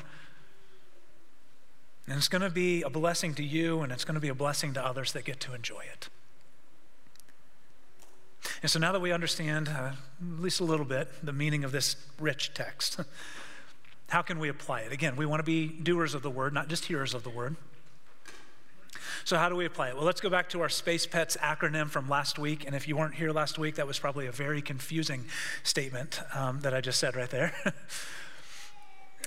And 2.08 2.16
it's 2.16 2.28
going 2.28 2.40
to 2.40 2.48
be 2.48 2.80
a 2.80 2.88
blessing 2.88 3.34
to 3.34 3.44
you, 3.44 3.82
and 3.82 3.92
it's 3.92 4.06
going 4.06 4.14
to 4.14 4.22
be 4.22 4.30
a 4.30 4.34
blessing 4.34 4.72
to 4.72 4.82
others 4.82 5.12
that 5.12 5.26
get 5.26 5.38
to 5.40 5.52
enjoy 5.52 5.80
it. 5.80 6.08
And 8.62 8.70
so 8.70 8.78
now 8.78 8.92
that 8.92 9.02
we 9.02 9.12
understand, 9.12 9.68
uh, 9.68 9.92
at 9.92 10.40
least 10.40 10.60
a 10.60 10.64
little 10.64 10.86
bit, 10.86 11.10
the 11.22 11.34
meaning 11.34 11.62
of 11.62 11.72
this 11.72 11.96
rich 12.18 12.54
text, 12.54 13.00
how 14.08 14.22
can 14.22 14.38
we 14.38 14.48
apply 14.48 14.80
it? 14.80 14.92
Again, 14.92 15.16
we 15.16 15.26
want 15.26 15.40
to 15.40 15.44
be 15.44 15.68
doers 15.68 16.14
of 16.14 16.22
the 16.22 16.30
word, 16.30 16.54
not 16.54 16.68
just 16.68 16.86
hearers 16.86 17.12
of 17.12 17.22
the 17.22 17.28
word. 17.28 17.56
So, 19.24 19.36
how 19.36 19.48
do 19.48 19.56
we 19.56 19.64
apply 19.64 19.88
it? 19.88 19.96
Well, 19.96 20.04
let's 20.04 20.20
go 20.20 20.30
back 20.30 20.48
to 20.50 20.60
our 20.60 20.68
Space 20.68 21.06
Pets 21.06 21.36
acronym 21.40 21.88
from 21.88 22.08
last 22.08 22.38
week. 22.38 22.66
And 22.66 22.74
if 22.74 22.88
you 22.88 22.96
weren't 22.96 23.14
here 23.14 23.32
last 23.32 23.58
week, 23.58 23.76
that 23.76 23.86
was 23.86 23.98
probably 23.98 24.26
a 24.26 24.32
very 24.32 24.62
confusing 24.62 25.24
statement 25.62 26.20
um, 26.34 26.60
that 26.60 26.74
I 26.74 26.80
just 26.80 26.98
said 26.98 27.16
right 27.16 27.30
there. 27.30 27.52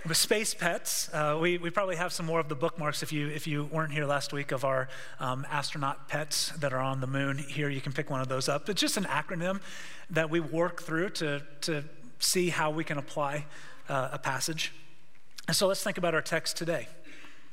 But 0.06 0.16
space 0.16 0.54
pets, 0.54 1.10
uh, 1.14 1.38
we, 1.42 1.58
we 1.58 1.70
probably 1.70 1.98
have 1.98 2.14
some 2.14 2.26
more 2.26 2.40
of 2.40 2.48
the 2.48 2.56
bookmarks 2.56 3.04
if 3.04 3.12
you, 3.12 3.28
if 3.28 3.48
you 3.48 3.66
weren't 3.66 3.92
here 3.92 4.06
last 4.06 4.32
week 4.32 4.54
of 4.54 4.64
our 4.64 4.88
um, 5.20 5.46
astronaut 5.50 6.08
pets 6.08 6.52
that 6.60 6.72
are 6.72 6.80
on 6.80 7.02
the 7.02 7.08
moon. 7.08 7.38
Here, 7.38 7.70
you 7.70 7.82
can 7.82 7.92
pick 7.92 8.10
one 8.10 8.22
of 8.22 8.30
those 8.30 8.48
up. 8.48 8.70
It's 8.70 8.80
just 8.80 8.96
an 8.96 9.04
acronym 9.06 9.60
that 10.10 10.30
we 10.30 10.40
work 10.40 10.82
through 10.82 11.10
to, 11.12 11.42
to 11.62 11.84
see 12.20 12.50
how 12.50 12.72
we 12.72 12.86
can 12.86 12.98
apply 12.98 13.46
uh, 13.90 14.10
a 14.14 14.20
passage. 14.20 14.74
And 15.48 15.56
so 15.56 15.68
let's 15.68 15.84
think 15.84 15.98
about 15.98 16.14
our 16.14 16.22
text 16.22 16.56
today 16.56 16.88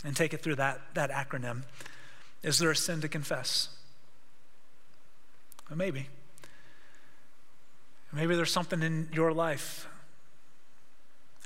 and 0.04 0.14
take 0.14 0.32
it 0.32 0.40
through 0.40 0.56
that, 0.56 0.80
that 0.94 1.10
acronym. 1.10 1.62
Is 2.46 2.58
there 2.58 2.70
a 2.70 2.76
sin 2.76 3.00
to 3.00 3.08
confess? 3.08 3.70
Well, 5.68 5.76
maybe. 5.76 6.06
Maybe 8.12 8.36
there's 8.36 8.52
something 8.52 8.84
in 8.84 9.08
your 9.12 9.32
life, 9.32 9.88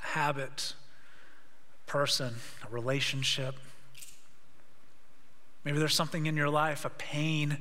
a 0.04 0.08
habit, 0.08 0.74
person, 1.86 2.34
a 2.68 2.70
relationship. 2.70 3.54
Maybe 5.64 5.78
there's 5.78 5.94
something 5.94 6.26
in 6.26 6.36
your 6.36 6.50
life, 6.50 6.84
a 6.84 6.90
pain 6.90 7.56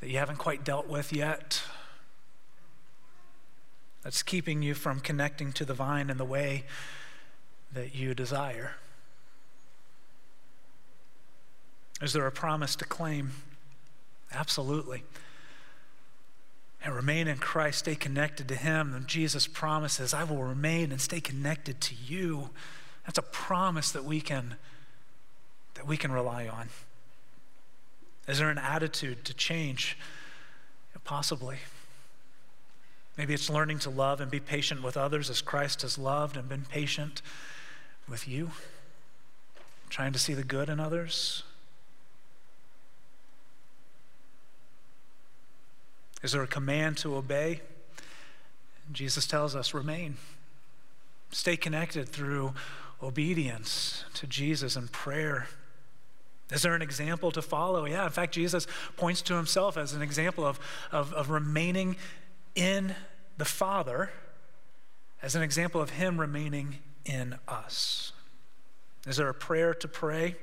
that 0.00 0.08
you 0.08 0.16
haven't 0.16 0.38
quite 0.38 0.64
dealt 0.64 0.88
with 0.88 1.12
yet, 1.12 1.62
that's 4.02 4.22
keeping 4.22 4.62
you 4.62 4.72
from 4.72 5.00
connecting 5.00 5.52
to 5.52 5.66
the 5.66 5.74
vine 5.74 6.08
in 6.08 6.16
the 6.16 6.24
way 6.24 6.64
that 7.74 7.94
you 7.94 8.14
desire. 8.14 8.72
Is 12.00 12.12
there 12.12 12.26
a 12.26 12.32
promise 12.32 12.76
to 12.76 12.84
claim? 12.84 13.32
Absolutely. 14.32 15.02
And 16.82 16.94
remain 16.94 17.28
in 17.28 17.38
Christ, 17.38 17.80
stay 17.80 17.94
connected 17.94 18.48
to 18.48 18.54
Him. 18.54 18.94
And 18.94 19.06
Jesus 19.06 19.46
promises, 19.46 20.14
I 20.14 20.24
will 20.24 20.42
remain 20.42 20.92
and 20.92 21.00
stay 21.00 21.20
connected 21.20 21.80
to 21.82 21.94
you. 21.94 22.50
That's 23.04 23.18
a 23.18 23.22
promise 23.22 23.90
that 23.92 24.04
we 24.04 24.20
can 24.20 24.56
that 25.74 25.86
we 25.86 25.96
can 25.96 26.12
rely 26.12 26.46
on. 26.46 26.68
Is 28.26 28.38
there 28.38 28.50
an 28.50 28.58
attitude 28.58 29.24
to 29.24 29.34
change? 29.34 29.96
Possibly. 31.04 31.56
Maybe 33.16 33.34
it's 33.34 33.50
learning 33.50 33.78
to 33.80 33.90
love 33.90 34.20
and 34.20 34.30
be 34.30 34.40
patient 34.40 34.82
with 34.82 34.96
others 34.96 35.30
as 35.30 35.40
Christ 35.40 35.82
has 35.82 35.98
loved 35.98 36.36
and 36.36 36.48
been 36.48 36.64
patient 36.64 37.22
with 38.08 38.28
you. 38.28 38.50
Trying 39.88 40.12
to 40.12 40.18
see 40.18 40.34
the 40.34 40.44
good 40.44 40.68
in 40.68 40.78
others. 40.78 41.42
Is 46.22 46.32
there 46.32 46.42
a 46.42 46.46
command 46.46 46.98
to 46.98 47.16
obey? 47.16 47.60
Jesus 48.92 49.26
tells 49.26 49.54
us 49.54 49.72
remain. 49.72 50.16
Stay 51.30 51.56
connected 51.56 52.08
through 52.08 52.54
obedience 53.02 54.04
to 54.14 54.26
Jesus 54.26 54.76
and 54.76 54.90
prayer? 54.92 55.48
Is 56.50 56.62
there 56.62 56.74
an 56.74 56.82
example 56.82 57.30
to 57.32 57.42
follow? 57.42 57.84
Yeah, 57.86 58.04
in 58.04 58.10
fact, 58.10 58.34
Jesus 58.34 58.66
points 58.96 59.22
to 59.22 59.34
himself 59.34 59.76
as 59.76 59.92
an 59.92 60.02
example 60.02 60.44
of, 60.44 60.58
of, 60.90 61.12
of 61.12 61.30
remaining 61.30 61.96
in 62.54 62.94
the 63.38 63.44
Father, 63.44 64.10
as 65.22 65.36
an 65.36 65.42
example 65.42 65.80
of 65.80 65.90
him 65.90 66.20
remaining 66.20 66.78
in 67.04 67.36
us. 67.46 68.12
Is 69.06 69.16
there 69.16 69.28
a 69.28 69.34
prayer 69.34 69.72
to 69.74 69.88
pray? 69.88 70.36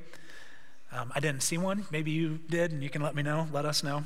Um, 0.92 1.12
I 1.14 1.20
didn't 1.20 1.44
see 1.44 1.58
one. 1.58 1.86
Maybe 1.92 2.12
you 2.12 2.40
did, 2.50 2.72
and 2.72 2.82
you 2.82 2.90
can 2.90 3.02
let 3.02 3.14
me 3.14 3.22
know, 3.22 3.48
let 3.52 3.66
us 3.66 3.84
know. 3.84 4.06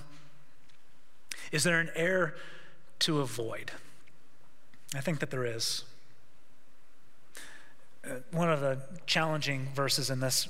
Is 1.52 1.64
there 1.64 1.80
an 1.80 1.90
error 1.96 2.36
to 3.00 3.20
avoid? 3.20 3.72
I 4.96 5.02
think 5.02 5.20
that 5.20 5.32
there 5.32 5.46
is. 5.46 5.84
Uh, 8.06 8.16
one 8.32 8.50
of 8.50 8.62
the 8.62 8.80
challenging 9.06 9.70
verses 9.76 10.10
in 10.10 10.20
this 10.20 10.50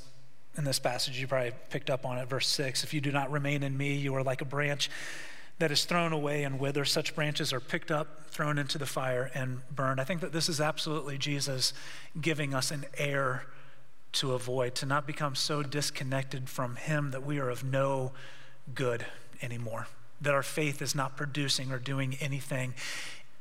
in 0.58 0.64
this 0.64 0.80
passage 0.80 1.20
you 1.20 1.28
probably 1.28 1.52
picked 1.70 1.90
up 1.90 2.06
on 2.06 2.18
it 2.18 2.28
verse 2.28 2.48
6 2.48 2.84
if 2.84 2.94
you 2.94 3.02
do 3.02 3.12
not 3.12 3.32
remain 3.32 3.64
in 3.64 3.78
me 3.78 3.94
you 3.94 4.16
are 4.16 4.24
like 4.24 4.42
a 4.42 4.46
branch 4.46 4.90
that 5.60 5.72
is 5.72 5.86
thrown 5.86 6.12
away 6.12 6.44
and 6.44 6.60
wither 6.60 6.84
such 6.86 7.16
branches 7.16 7.54
are 7.54 7.60
picked 7.60 7.92
up 7.92 8.30
thrown 8.30 8.58
into 8.58 8.78
the 8.78 8.86
fire 8.86 9.32
and 9.34 9.62
burned 9.74 10.00
i 10.00 10.04
think 10.04 10.22
that 10.22 10.32
this 10.32 10.50
is 10.50 10.60
absolutely 10.60 11.18
jesus 11.18 11.74
giving 12.20 12.54
us 12.54 12.72
an 12.72 12.86
air 12.98 13.46
to 14.12 14.34
avoid 14.34 14.76
to 14.76 14.86
not 14.86 15.06
become 15.06 15.36
so 15.36 15.62
disconnected 15.62 16.50
from 16.50 16.76
him 16.76 17.12
that 17.12 17.26
we 17.26 17.40
are 17.40 17.50
of 17.50 17.64
no 17.64 18.12
good 18.74 19.06
anymore 19.42 19.88
that 20.22 20.34
our 20.34 20.44
faith 20.44 20.82
is 20.82 20.96
not 20.96 21.18
producing 21.18 21.72
or 21.72 21.80
doing 21.80 22.16
anything 22.20 22.74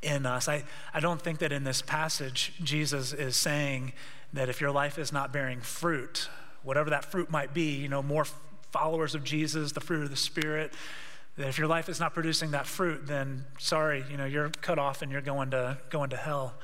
in 0.03 0.25
us. 0.25 0.49
I, 0.49 0.65
I 0.95 1.01
don't 1.01 1.21
think 1.21 1.39
that 1.41 1.53
in 1.53 1.65
this 1.65 1.83
passage, 1.83 2.55
Jesus 2.63 3.13
is 3.13 3.37
saying 3.37 3.93
that 4.33 4.49
if 4.49 4.61
your 4.61 4.71
life 4.71 4.99
is 4.99 5.13
not 5.13 5.33
bearing 5.33 5.61
fruit, 5.61 6.29
whatever 6.63 6.91
that 6.91 7.05
fruit 7.05 7.31
might 7.31 7.53
be, 7.53 7.75
you 7.77 7.89
know, 7.89 8.03
more 8.03 8.25
followers 8.71 9.15
of 9.15 9.25
Jesus, 9.25 9.73
the 9.73 9.81
fruit 9.81 10.05
of 10.05 10.11
the 10.11 10.17
Spirit, 10.17 10.73
that 11.37 11.49
if 11.49 11.59
your 11.59 11.69
life 11.69 11.89
is 11.89 12.01
not 12.01 12.15
producing 12.15 12.53
that 12.53 12.67
fruit, 12.67 13.07
then 13.07 13.45
sorry, 13.59 14.05
you 14.11 14.17
know, 14.17 14.25
you're 14.25 14.51
cut 14.61 14.79
off 14.79 15.03
and 15.03 15.11
you're 15.11 15.21
going 15.21 15.51
to, 15.51 15.79
going 15.91 16.11
to 16.11 16.17
hell. 16.17 16.55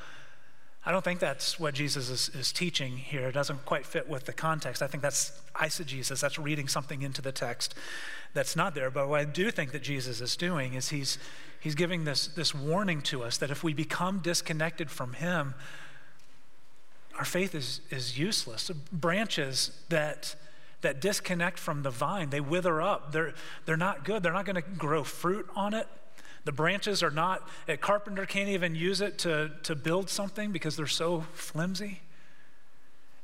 I 0.86 0.92
don't 0.92 1.02
think 1.02 1.18
that's 1.18 1.58
what 1.58 1.74
Jesus 1.74 2.08
is, 2.08 2.28
is 2.28 2.52
teaching 2.52 2.96
here. 2.96 3.26
It 3.28 3.32
doesn't 3.32 3.64
quite 3.64 3.84
fit 3.84 4.08
with 4.08 4.24
the 4.24 4.32
context. 4.32 4.82
I 4.82 4.86
think 4.86 5.02
that's 5.02 5.32
eisegesis. 5.56 6.20
That's 6.20 6.38
reading 6.38 6.68
something 6.68 7.02
into 7.02 7.20
the 7.20 7.32
text 7.32 7.74
that's 8.34 8.54
not 8.54 8.76
there. 8.76 8.88
But 8.88 9.08
what 9.08 9.20
I 9.20 9.24
do 9.24 9.50
think 9.50 9.72
that 9.72 9.82
Jesus 9.82 10.20
is 10.20 10.36
doing 10.36 10.74
is 10.74 10.90
he's, 10.90 11.18
he's 11.58 11.74
giving 11.74 12.04
this, 12.04 12.28
this 12.28 12.54
warning 12.54 13.02
to 13.02 13.24
us 13.24 13.36
that 13.38 13.50
if 13.50 13.64
we 13.64 13.74
become 13.74 14.20
disconnected 14.20 14.88
from 14.88 15.14
him, 15.14 15.54
our 17.18 17.24
faith 17.24 17.52
is, 17.56 17.80
is 17.90 18.16
useless. 18.16 18.70
Branches 18.92 19.72
that, 19.88 20.36
that 20.82 21.00
disconnect 21.00 21.58
from 21.58 21.82
the 21.82 21.90
vine, 21.90 22.30
they 22.30 22.40
wither 22.40 22.80
up. 22.80 23.10
They're, 23.10 23.34
they're 23.64 23.76
not 23.76 24.04
good. 24.04 24.22
They're 24.22 24.32
not 24.32 24.44
going 24.44 24.62
to 24.62 24.62
grow 24.62 25.02
fruit 25.02 25.48
on 25.56 25.74
it. 25.74 25.88
The 26.46 26.52
branches 26.52 27.02
are 27.02 27.10
not, 27.10 27.46
a 27.66 27.76
carpenter 27.76 28.24
can't 28.24 28.48
even 28.48 28.76
use 28.76 29.00
it 29.00 29.18
to, 29.18 29.50
to 29.64 29.74
build 29.74 30.08
something 30.08 30.52
because 30.52 30.76
they're 30.76 30.86
so 30.86 31.24
flimsy. 31.34 32.02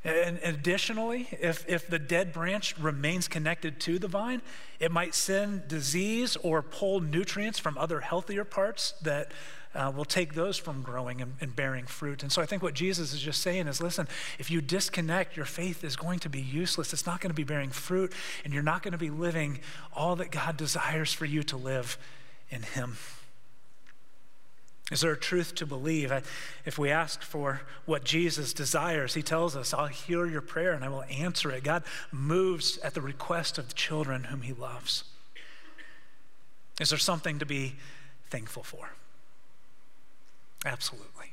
And 0.05 0.41
additionally, 0.43 1.29
if, 1.31 1.65
if 1.69 1.87
the 1.87 2.01
dead 2.01 2.33
branch 2.33 2.77
remains 2.77 3.29
connected 3.29 3.79
to 3.83 4.01
the 4.01 4.09
vine, 4.09 4.43
it 4.81 4.91
might 4.91 5.15
send 5.15 5.69
disease 5.69 6.37
or 6.43 6.63
pull 6.63 6.99
nutrients 6.99 7.61
from 7.61 7.79
other 7.79 8.01
healthier 8.01 8.43
parts 8.43 8.95
that 9.03 9.31
uh, 9.77 9.93
will 9.95 10.05
take 10.05 10.35
those 10.35 10.59
from 10.59 10.83
growing 10.83 11.23
and, 11.23 11.35
and 11.41 11.55
bearing 11.55 11.87
fruit. 11.87 12.25
And 12.25 12.33
so 12.33 12.43
I 12.43 12.47
think 12.47 12.61
what 12.61 12.75
Jesus 12.75 13.13
is 13.13 13.21
just 13.21 13.41
saying 13.41 13.69
is 13.69 13.81
listen, 13.81 14.09
if 14.41 14.51
you 14.51 14.61
disconnect, 14.61 15.37
your 15.37 15.47
faith 15.47 15.85
is 15.85 15.95
going 15.95 16.19
to 16.19 16.29
be 16.29 16.41
useless. 16.41 16.93
It's 16.93 17.07
not 17.07 17.21
going 17.21 17.31
to 17.31 17.35
be 17.35 17.45
bearing 17.45 17.71
fruit, 17.71 18.13
and 18.45 18.53
you're 18.53 18.65
not 18.65 18.83
going 18.83 18.93
to 18.93 18.99
be 18.99 19.11
living 19.11 19.61
all 19.93 20.17
that 20.17 20.33
God 20.33 20.57
desires 20.57 21.13
for 21.13 21.25
you 21.25 21.45
to 21.45 21.57
live 21.57 21.97
in 22.53 22.63
Him. 22.63 22.99
Is 24.91 25.01
there 25.01 25.13
a 25.13 25.19
truth 25.19 25.55
to 25.55 25.67
believe? 25.67 26.13
If 26.67 26.79
we 26.79 26.91
ask 26.91 27.23
for 27.23 27.63
what 27.87 28.05
Jesus 28.05 28.53
desires, 28.53 29.15
he 29.15 29.23
tells 29.23 29.57
us, 29.57 29.73
I'll 29.73 29.87
hear 29.87 30.27
your 30.27 30.43
prayer 30.43 30.73
and 30.73 30.85
I 30.85 30.91
will 30.91 31.05
answer 31.05 31.51
it. 31.51 31.65
God 31.65 31.83
moves 32.11 32.77
at 32.79 32.93
the 32.93 33.01
request 33.01 33.57
of 33.57 33.69
the 33.69 33.75
children 33.75 34.25
whom 34.25 34.43
he 34.43 34.53
loves. 34.53 35.05
Is 36.79 36.91
there 36.91 36.99
something 36.99 37.39
to 37.39 37.47
be 37.47 37.77
thankful 38.29 38.65
for? 38.65 38.91
Absolutely. 40.67 41.33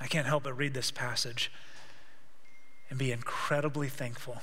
I 0.00 0.06
can't 0.06 0.26
help 0.26 0.44
but 0.44 0.56
read 0.56 0.74
this 0.74 0.92
passage 0.92 1.50
and 2.90 2.98
be 2.98 3.10
incredibly 3.10 3.88
thankful 3.88 4.42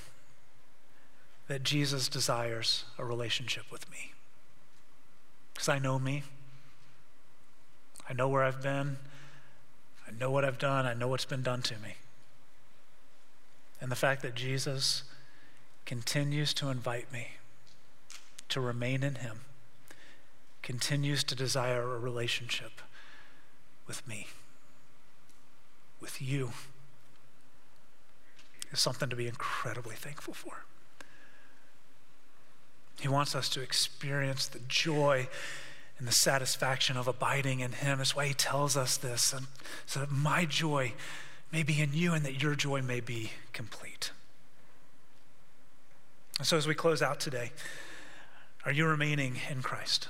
that 1.47 1.63
Jesus 1.63 2.09
desires 2.09 2.83
a 2.97 3.05
relationship 3.05 3.71
with 3.71 3.89
me. 3.89 4.11
Because 5.53 5.69
I 5.69 5.79
know 5.79 5.99
me, 5.99 6.23
I 8.09 8.13
know 8.13 8.27
where 8.27 8.43
I've 8.43 8.61
been, 8.61 8.97
I 10.07 10.11
know 10.11 10.31
what 10.31 10.43
I've 10.43 10.57
done, 10.57 10.85
I 10.85 10.93
know 10.93 11.07
what's 11.07 11.25
been 11.25 11.43
done 11.43 11.61
to 11.63 11.75
me. 11.79 11.95
And 13.79 13.91
the 13.91 13.95
fact 13.95 14.21
that 14.21 14.35
Jesus 14.35 15.03
continues 15.85 16.53
to 16.55 16.69
invite 16.69 17.11
me 17.11 17.29
to 18.49 18.61
remain 18.61 19.03
in 19.03 19.15
Him, 19.15 19.41
continues 20.61 21.23
to 21.23 21.35
desire 21.35 21.81
a 21.81 21.99
relationship 21.99 22.81
with 23.87 24.07
me, 24.07 24.27
with 25.99 26.21
you, 26.21 26.51
is 28.71 28.79
something 28.79 29.09
to 29.09 29.15
be 29.15 29.27
incredibly 29.27 29.95
thankful 29.95 30.33
for. 30.33 30.65
He 33.01 33.07
wants 33.07 33.33
us 33.33 33.49
to 33.49 33.61
experience 33.61 34.47
the 34.47 34.59
joy 34.67 35.27
and 35.97 36.07
the 36.07 36.11
satisfaction 36.11 36.97
of 36.97 37.07
abiding 37.07 37.59
in 37.59 37.71
Him. 37.71 37.97
That's 37.97 38.15
why 38.15 38.27
He 38.27 38.33
tells 38.35 38.77
us 38.77 38.95
this, 38.95 39.33
and 39.33 39.47
so 39.87 40.01
that 40.01 40.11
my 40.11 40.45
joy 40.45 40.93
may 41.51 41.63
be 41.63 41.81
in 41.81 41.93
you 41.93 42.13
and 42.13 42.23
that 42.23 42.41
your 42.41 42.53
joy 42.53 42.81
may 42.83 42.99
be 42.99 43.31
complete. 43.53 44.11
And 46.37 46.45
so, 46.45 46.57
as 46.57 46.67
we 46.67 46.75
close 46.75 47.01
out 47.01 47.19
today, 47.19 47.51
are 48.65 48.71
you 48.71 48.85
remaining 48.85 49.37
in 49.49 49.63
Christ? 49.63 50.07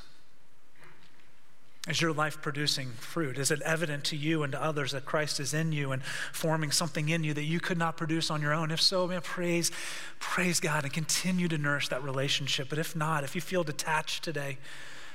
Is 1.88 2.00
your 2.00 2.14
life 2.14 2.40
producing 2.44 2.90
fruit? 2.92 3.40
Is 3.40 3.50
it 3.50 3.60
evident 3.64 4.04
to 4.06 4.16
you 4.16 4.44
and 4.44 4.52
to 4.52 4.62
others 4.62 4.92
that 4.92 5.04
Christ 5.04 5.40
is 5.40 5.52
in 5.52 5.72
you 5.72 5.92
and 5.92 6.04
forming 6.32 6.70
something 6.70 7.10
in 7.10 7.24
you 7.24 7.34
that 7.34 7.46
you 7.46 7.60
could 7.60 7.78
not 7.78 7.98
produce 7.98 8.30
on 8.30 8.40
your 8.40 8.54
own? 8.54 8.70
If 8.70 8.80
so, 8.80 9.08
man, 9.08 9.22
praise, 9.22 9.72
praise 10.20 10.60
God 10.60 10.84
and 10.84 10.94
continue 10.94 11.48
to 11.48 11.58
nourish 11.58 11.88
that 11.88 12.04
relationship. 12.04 12.70
But 12.70 12.78
if 12.78 12.96
not, 12.96 13.24
if 13.24 13.34
you 13.34 13.42
feel 13.42 13.64
detached 13.64 14.24
today, 14.24 14.60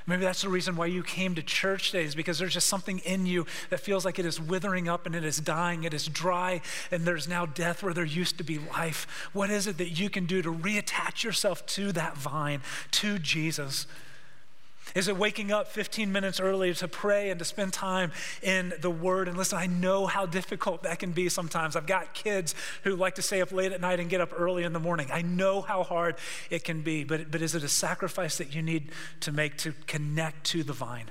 maybe 0.05 0.23
that's 0.23 0.41
the 0.41 0.49
reason 0.49 0.75
why 0.75 0.87
you 0.87 1.03
came 1.03 1.35
to 1.35 1.41
church 1.41 1.91
today 1.91 2.03
is 2.03 2.15
because 2.15 2.37
there's 2.37 2.53
just 2.53 2.67
something 2.67 2.99
in 2.99 3.25
you 3.25 3.45
that 3.69 3.79
feels 3.79 4.03
like 4.03 4.19
it 4.19 4.25
is 4.25 4.37
withering 4.37 4.89
up 4.89 5.05
and 5.05 5.15
it 5.15 5.23
is 5.23 5.39
dying, 5.39 5.85
it 5.85 5.93
is 5.93 6.05
dry, 6.05 6.59
and 6.91 7.05
there's 7.05 7.29
now 7.29 7.45
death 7.45 7.81
where 7.81 7.93
there 7.93 8.03
used 8.03 8.37
to 8.39 8.43
be 8.43 8.59
life. 8.59 9.29
What 9.31 9.49
is 9.49 9.67
it 9.67 9.77
that 9.77 9.97
you 9.97 10.09
can 10.09 10.25
do 10.25 10.41
to 10.41 10.53
reattach 10.53 11.23
yourself 11.23 11.65
to 11.67 11.93
that 11.93 12.17
vine, 12.17 12.59
to 12.91 13.19
Jesus? 13.19 13.87
Is 14.95 15.07
it 15.07 15.17
waking 15.17 15.51
up 15.51 15.67
15 15.67 16.11
minutes 16.11 16.39
earlier 16.39 16.73
to 16.75 16.87
pray 16.87 17.29
and 17.29 17.39
to 17.39 17.45
spend 17.45 17.73
time 17.73 18.11
in 18.41 18.73
the 18.81 18.89
Word? 18.89 19.27
And 19.27 19.37
listen, 19.37 19.57
I 19.57 19.67
know 19.67 20.05
how 20.05 20.25
difficult 20.25 20.83
that 20.83 20.99
can 20.99 21.11
be 21.11 21.29
sometimes. 21.29 21.75
I've 21.75 21.87
got 21.87 22.13
kids 22.13 22.55
who 22.83 22.95
like 22.95 23.15
to 23.15 23.21
stay 23.21 23.41
up 23.41 23.51
late 23.51 23.71
at 23.71 23.81
night 23.81 23.99
and 23.99 24.09
get 24.09 24.21
up 24.21 24.31
early 24.37 24.63
in 24.63 24.73
the 24.73 24.79
morning. 24.79 25.09
I 25.11 25.21
know 25.21 25.61
how 25.61 25.83
hard 25.83 26.15
it 26.49 26.63
can 26.63 26.81
be, 26.81 27.03
but, 27.03 27.31
but 27.31 27.41
is 27.41 27.55
it 27.55 27.63
a 27.63 27.69
sacrifice 27.69 28.37
that 28.37 28.53
you 28.53 28.61
need 28.61 28.91
to 29.21 29.31
make 29.31 29.57
to 29.57 29.73
connect 29.87 30.45
to 30.47 30.63
the 30.63 30.73
vine? 30.73 31.09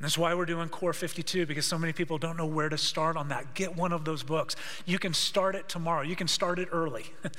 That's 0.00 0.16
why 0.16 0.32
we're 0.32 0.46
doing 0.46 0.70
Core 0.70 0.94
52 0.94 1.44
because 1.44 1.66
so 1.66 1.78
many 1.78 1.92
people 1.92 2.16
don't 2.16 2.38
know 2.38 2.46
where 2.46 2.70
to 2.70 2.78
start 2.78 3.16
on 3.16 3.28
that. 3.28 3.52
Get 3.54 3.76
one 3.76 3.92
of 3.92 4.06
those 4.06 4.22
books. 4.22 4.56
You 4.86 4.98
can 4.98 5.12
start 5.12 5.54
it 5.54 5.68
tomorrow, 5.68 6.02
you 6.02 6.16
can 6.16 6.28
start 6.28 6.58
it 6.58 6.68
early. 6.72 7.12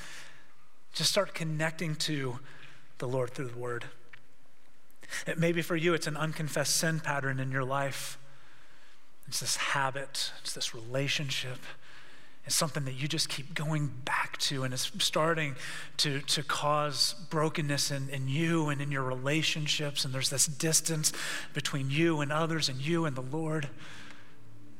Just 0.93 1.09
start 1.09 1.33
connecting 1.33 1.95
to 1.95 2.39
the 2.97 3.07
Lord 3.07 3.31
through 3.31 3.47
the 3.47 3.57
Word. 3.57 3.85
Maybe 5.37 5.61
for 5.61 5.75
you, 5.75 5.93
it's 5.93 6.07
an 6.07 6.17
unconfessed 6.17 6.75
sin 6.75 6.99
pattern 6.99 7.39
in 7.39 7.51
your 7.51 7.63
life. 7.63 8.17
It's 9.27 9.39
this 9.39 9.55
habit, 9.55 10.31
it's 10.41 10.53
this 10.53 10.73
relationship. 10.73 11.59
It's 12.45 12.55
something 12.55 12.85
that 12.85 12.93
you 12.93 13.07
just 13.07 13.29
keep 13.29 13.53
going 13.53 13.91
back 14.03 14.37
to, 14.39 14.63
and 14.63 14.73
it's 14.73 14.91
starting 14.97 15.55
to, 15.97 16.21
to 16.21 16.41
cause 16.41 17.13
brokenness 17.29 17.91
in, 17.91 18.09
in 18.09 18.27
you 18.27 18.69
and 18.69 18.81
in 18.81 18.91
your 18.91 19.03
relationships. 19.03 20.03
And 20.03 20.13
there's 20.13 20.31
this 20.31 20.47
distance 20.47 21.13
between 21.53 21.91
you 21.91 22.19
and 22.19 22.31
others, 22.31 22.67
and 22.67 22.81
you 22.81 23.05
and 23.05 23.15
the 23.15 23.21
Lord. 23.21 23.69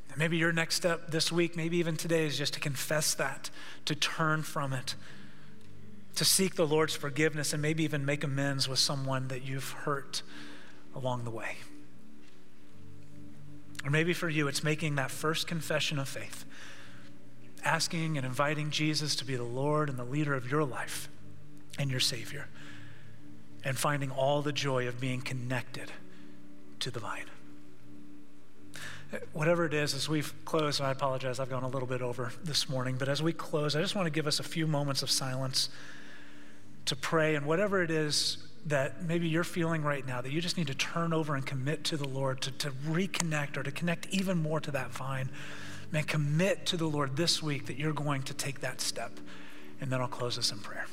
And 0.09 0.17
maybe 0.17 0.37
your 0.37 0.51
next 0.51 0.75
step 0.75 1.11
this 1.11 1.31
week, 1.31 1.55
maybe 1.55 1.77
even 1.77 1.95
today, 1.95 2.25
is 2.25 2.37
just 2.37 2.55
to 2.55 2.59
confess 2.59 3.13
that, 3.13 3.51
to 3.85 3.93
turn 3.93 4.41
from 4.41 4.73
it, 4.73 4.95
to 6.15 6.26
seek 6.26 6.56
the 6.56 6.67
Lord's 6.67 6.95
forgiveness 6.95 7.54
and 7.54 7.62
maybe 7.62 7.84
even 7.84 8.06
make 8.06 8.24
amends 8.24 8.67
with 8.67 8.80
someone 8.80 9.28
that 9.30 9.43
you've 9.43 9.71
hurt 9.71 10.24
along 10.95 11.24
the 11.24 11.32
way. 11.32 11.58
Or 13.84 13.89
maybe 13.89 14.13
for 14.13 14.30
you, 14.30 14.47
it's 14.47 14.63
making 14.63 14.95
that 14.95 15.10
first 15.10 15.47
confession 15.47 15.97
of 15.97 16.08
faith, 16.08 16.45
asking 17.63 18.17
and 18.17 18.26
inviting 18.26 18.69
Jesus 18.69 19.15
to 19.15 19.26
be 19.26 19.36
the 19.36 19.43
Lord 19.43 19.89
and 19.89 19.97
the 19.97 20.04
leader 20.04 20.34
of 20.34 20.50
your 20.50 20.63
life 20.63 21.10
and 21.80 21.89
your 21.89 22.00
Savior, 22.00 22.47
and 23.63 23.78
finding 23.78 24.12
all 24.12 24.41
the 24.41 24.52
joy 24.52 24.88
of 24.88 25.00
being 25.00 25.21
connected 25.21 25.91
to 26.80 26.91
the 26.91 27.00
vine. 27.00 27.26
Whatever 29.34 29.65
it 29.65 29.74
is, 29.74 29.93
as 29.93 30.08
we've 30.08 30.34
closed, 30.45 30.80
and 30.80 30.88
I 30.88 30.91
apologize, 30.91 31.39
I've 31.39 31.50
gone 31.50 31.63
a 31.63 31.67
little 31.67 31.88
bit 31.88 32.02
over 32.02 32.32
this 32.43 32.69
morning, 32.69 32.95
but 32.97 33.10
as 33.10 33.21
we 33.21 33.34
close, 33.34 33.76
I 33.76 33.82
just 33.82 33.95
want 33.95 34.06
to 34.06 34.12
give 34.12 34.28
us 34.28 34.39
a 34.39 34.43
few 34.43 34.67
moments 34.67 35.02
of 35.02 35.10
silence 35.10 35.69
to 36.85 36.95
pray 36.95 37.35
and 37.35 37.45
whatever 37.45 37.81
it 37.81 37.91
is 37.91 38.37
that 38.65 39.03
maybe 39.03 39.27
you're 39.27 39.43
feeling 39.43 39.83
right 39.83 40.05
now 40.05 40.21
that 40.21 40.31
you 40.31 40.39
just 40.39 40.57
need 40.57 40.67
to 40.67 40.75
turn 40.75 41.13
over 41.13 41.35
and 41.35 41.45
commit 41.45 41.83
to 41.85 41.97
the 41.97 42.07
Lord 42.07 42.41
to, 42.41 42.51
to 42.51 42.71
reconnect 42.71 43.57
or 43.57 43.63
to 43.63 43.71
connect 43.71 44.07
even 44.11 44.41
more 44.41 44.59
to 44.59 44.71
that 44.71 44.91
vine, 44.91 45.29
man, 45.91 46.03
commit 46.03 46.65
to 46.67 46.77
the 46.77 46.85
Lord 46.85 47.15
this 47.15 47.41
week 47.41 47.65
that 47.67 47.77
you're 47.77 47.93
going 47.93 48.21
to 48.23 48.33
take 48.33 48.61
that 48.61 48.81
step. 48.81 49.11
And 49.79 49.91
then 49.91 49.99
I'll 49.99 50.07
close 50.07 50.35
this 50.35 50.51
in 50.51 50.59
prayer. 50.59 50.85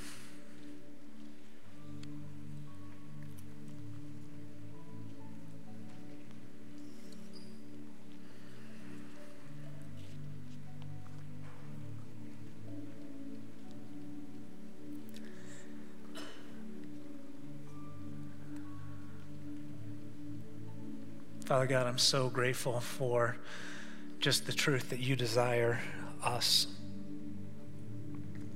Father 21.48 21.66
God, 21.66 21.86
I'm 21.86 21.96
so 21.96 22.28
grateful 22.28 22.78
for 22.78 23.38
just 24.20 24.44
the 24.44 24.52
truth 24.52 24.90
that 24.90 25.00
you 25.00 25.16
desire 25.16 25.80
us. 26.22 26.66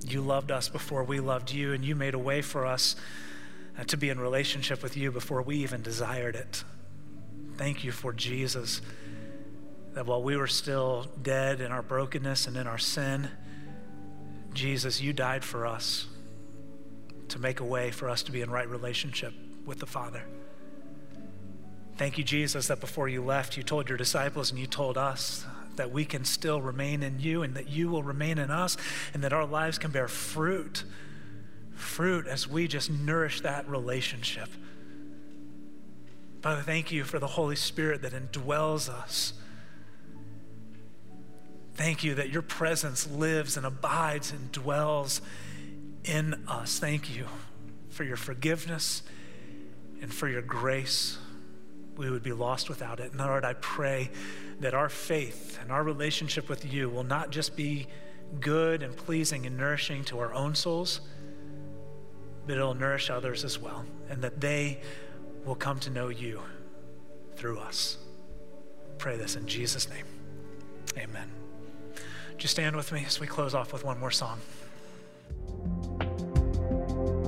You 0.07 0.21
loved 0.21 0.51
us 0.51 0.69
before 0.69 1.03
we 1.03 1.19
loved 1.19 1.51
you, 1.51 1.73
and 1.73 1.83
you 1.83 1.97
made 1.97 2.13
a 2.13 2.19
way 2.19 2.43
for 2.43 2.67
us 2.67 2.95
uh, 3.79 3.85
to 3.85 3.97
be 3.97 4.11
in 4.11 4.21
relationship 4.21 4.83
with 4.83 4.95
you 4.95 5.11
before 5.11 5.41
we 5.41 5.57
even 5.57 5.81
desired 5.81 6.37
it. 6.37 6.65
Thank 7.57 7.83
you 7.83 7.93
for 7.93 8.13
Jesus, 8.13 8.83
that 9.95 10.05
while 10.05 10.23
we 10.23 10.37
were 10.37 10.47
still 10.47 11.07
dead 11.23 11.63
in 11.63 11.73
our 11.73 11.81
brokenness 11.81 12.47
and 12.47 12.59
in 12.59 12.67
our 12.67 12.77
sin, 12.77 13.31
Jesus, 14.53 15.01
you 15.01 15.15
died 15.15 15.45
for 15.45 15.67
us 15.67 16.09
to 17.29 17.39
make 17.39 17.61
a 17.61 17.65
way 17.65 17.91
for 17.91 18.11
us 18.11 18.23
to 18.25 18.33
be 18.33 18.43
in 18.43 18.51
right 18.51 18.69
relationship 18.69 19.33
with 19.65 19.79
the 19.79 19.87
Father. 19.87 20.25
Thank 21.97 22.19
you, 22.19 22.25
Jesus, 22.25 22.69
that 22.69 22.81
before 22.81 23.09
you 23.09 23.23
left, 23.23 23.57
you 23.57 23.63
told 23.63 23.89
your 23.89 23.99
disciples 23.99 24.51
and 24.51 24.59
you 24.59 24.67
told 24.67 24.97
us 24.97 25.47
that 25.77 25.91
we 25.91 26.05
can 26.05 26.25
still 26.25 26.61
remain 26.61 27.03
in 27.03 27.21
you 27.21 27.43
and 27.43 27.55
that 27.55 27.69
you 27.69 27.89
will 27.89 28.03
remain 28.03 28.39
in 28.39 28.51
us 28.51 28.77
and 29.15 29.23
that 29.25 29.33
our 29.33 29.47
lives 29.47 29.79
can 29.79 29.91
bear 29.91 30.09
fruit. 30.09 30.85
Fruit 31.75 32.27
as 32.27 32.49
we 32.49 32.69
just 32.69 32.91
nourish 32.91 33.41
that 33.43 33.69
relationship. 33.69 34.49
Father, 36.43 36.63
thank 36.63 36.91
you 36.91 37.05
for 37.05 37.19
the 37.19 37.29
Holy 37.29 37.57
Spirit 37.57 38.03
that 38.03 38.13
indwells 38.13 38.89
us. 38.89 39.35
Thank 41.75 42.05
you 42.05 42.15
that 42.17 42.31
your 42.31 42.43
presence 42.43 43.09
lives 43.11 43.57
and 43.57 43.65
abides 43.65 44.33
and 44.33 44.53
dwells 44.53 45.21
in 46.05 46.35
us. 46.47 46.79
Thank 46.79 47.15
you 47.15 47.27
for 47.91 48.05
your 48.05 48.17
forgiveness 48.17 49.03
and 50.01 50.13
for 50.13 50.29
your 50.29 50.43
grace 50.43 51.19
we 52.03 52.11
would 52.11 52.23
be 52.23 52.33
lost 52.33 52.69
without 52.69 53.01
it. 53.01 53.13
And 53.13 53.21
Lord, 53.21 53.45
I 53.45 53.55
pray 53.55 54.11
that 54.61 54.75
our 54.75 54.89
faith 54.89 55.59
and 55.63 55.71
our 55.71 55.83
relationship 55.83 56.49
with 56.49 56.71
you 56.71 56.89
will 56.89 57.05
not 57.05 57.31
just 57.31 57.57
be 57.57 57.87
good 58.41 58.83
and 58.83 58.97
pleasing 58.97 59.47
and 59.47 59.57
nourishing 59.57 60.05
to 60.05 60.19
our 60.19 60.35
own 60.35 60.55
souls, 60.55 61.01
but 62.47 62.57
it'll 62.57 62.75
nourish 62.75 63.09
others 63.09 63.45
as 63.45 63.59
well, 63.59 63.85
and 64.09 64.21
that 64.23 64.41
they 64.41 64.81
will 65.45 65.55
come 65.55 65.79
to 65.81 65.91
know 65.91 66.09
you 66.09 66.41
through 67.37 67.59
us. 67.59 67.99
Pray 68.99 69.17
this 69.17 69.37
in 69.37 69.47
Jesus' 69.47 69.89
name. 69.89 70.05
Amen. 70.99 71.31
Just 72.37 72.53
stand 72.53 72.75
with 72.75 72.91
me 72.93 73.05
as 73.07 73.21
we 73.21 73.27
close 73.27 73.55
off 73.55 73.73
with 73.73 73.85
one 73.85 73.99
more 73.99 74.11
song. 74.11 74.41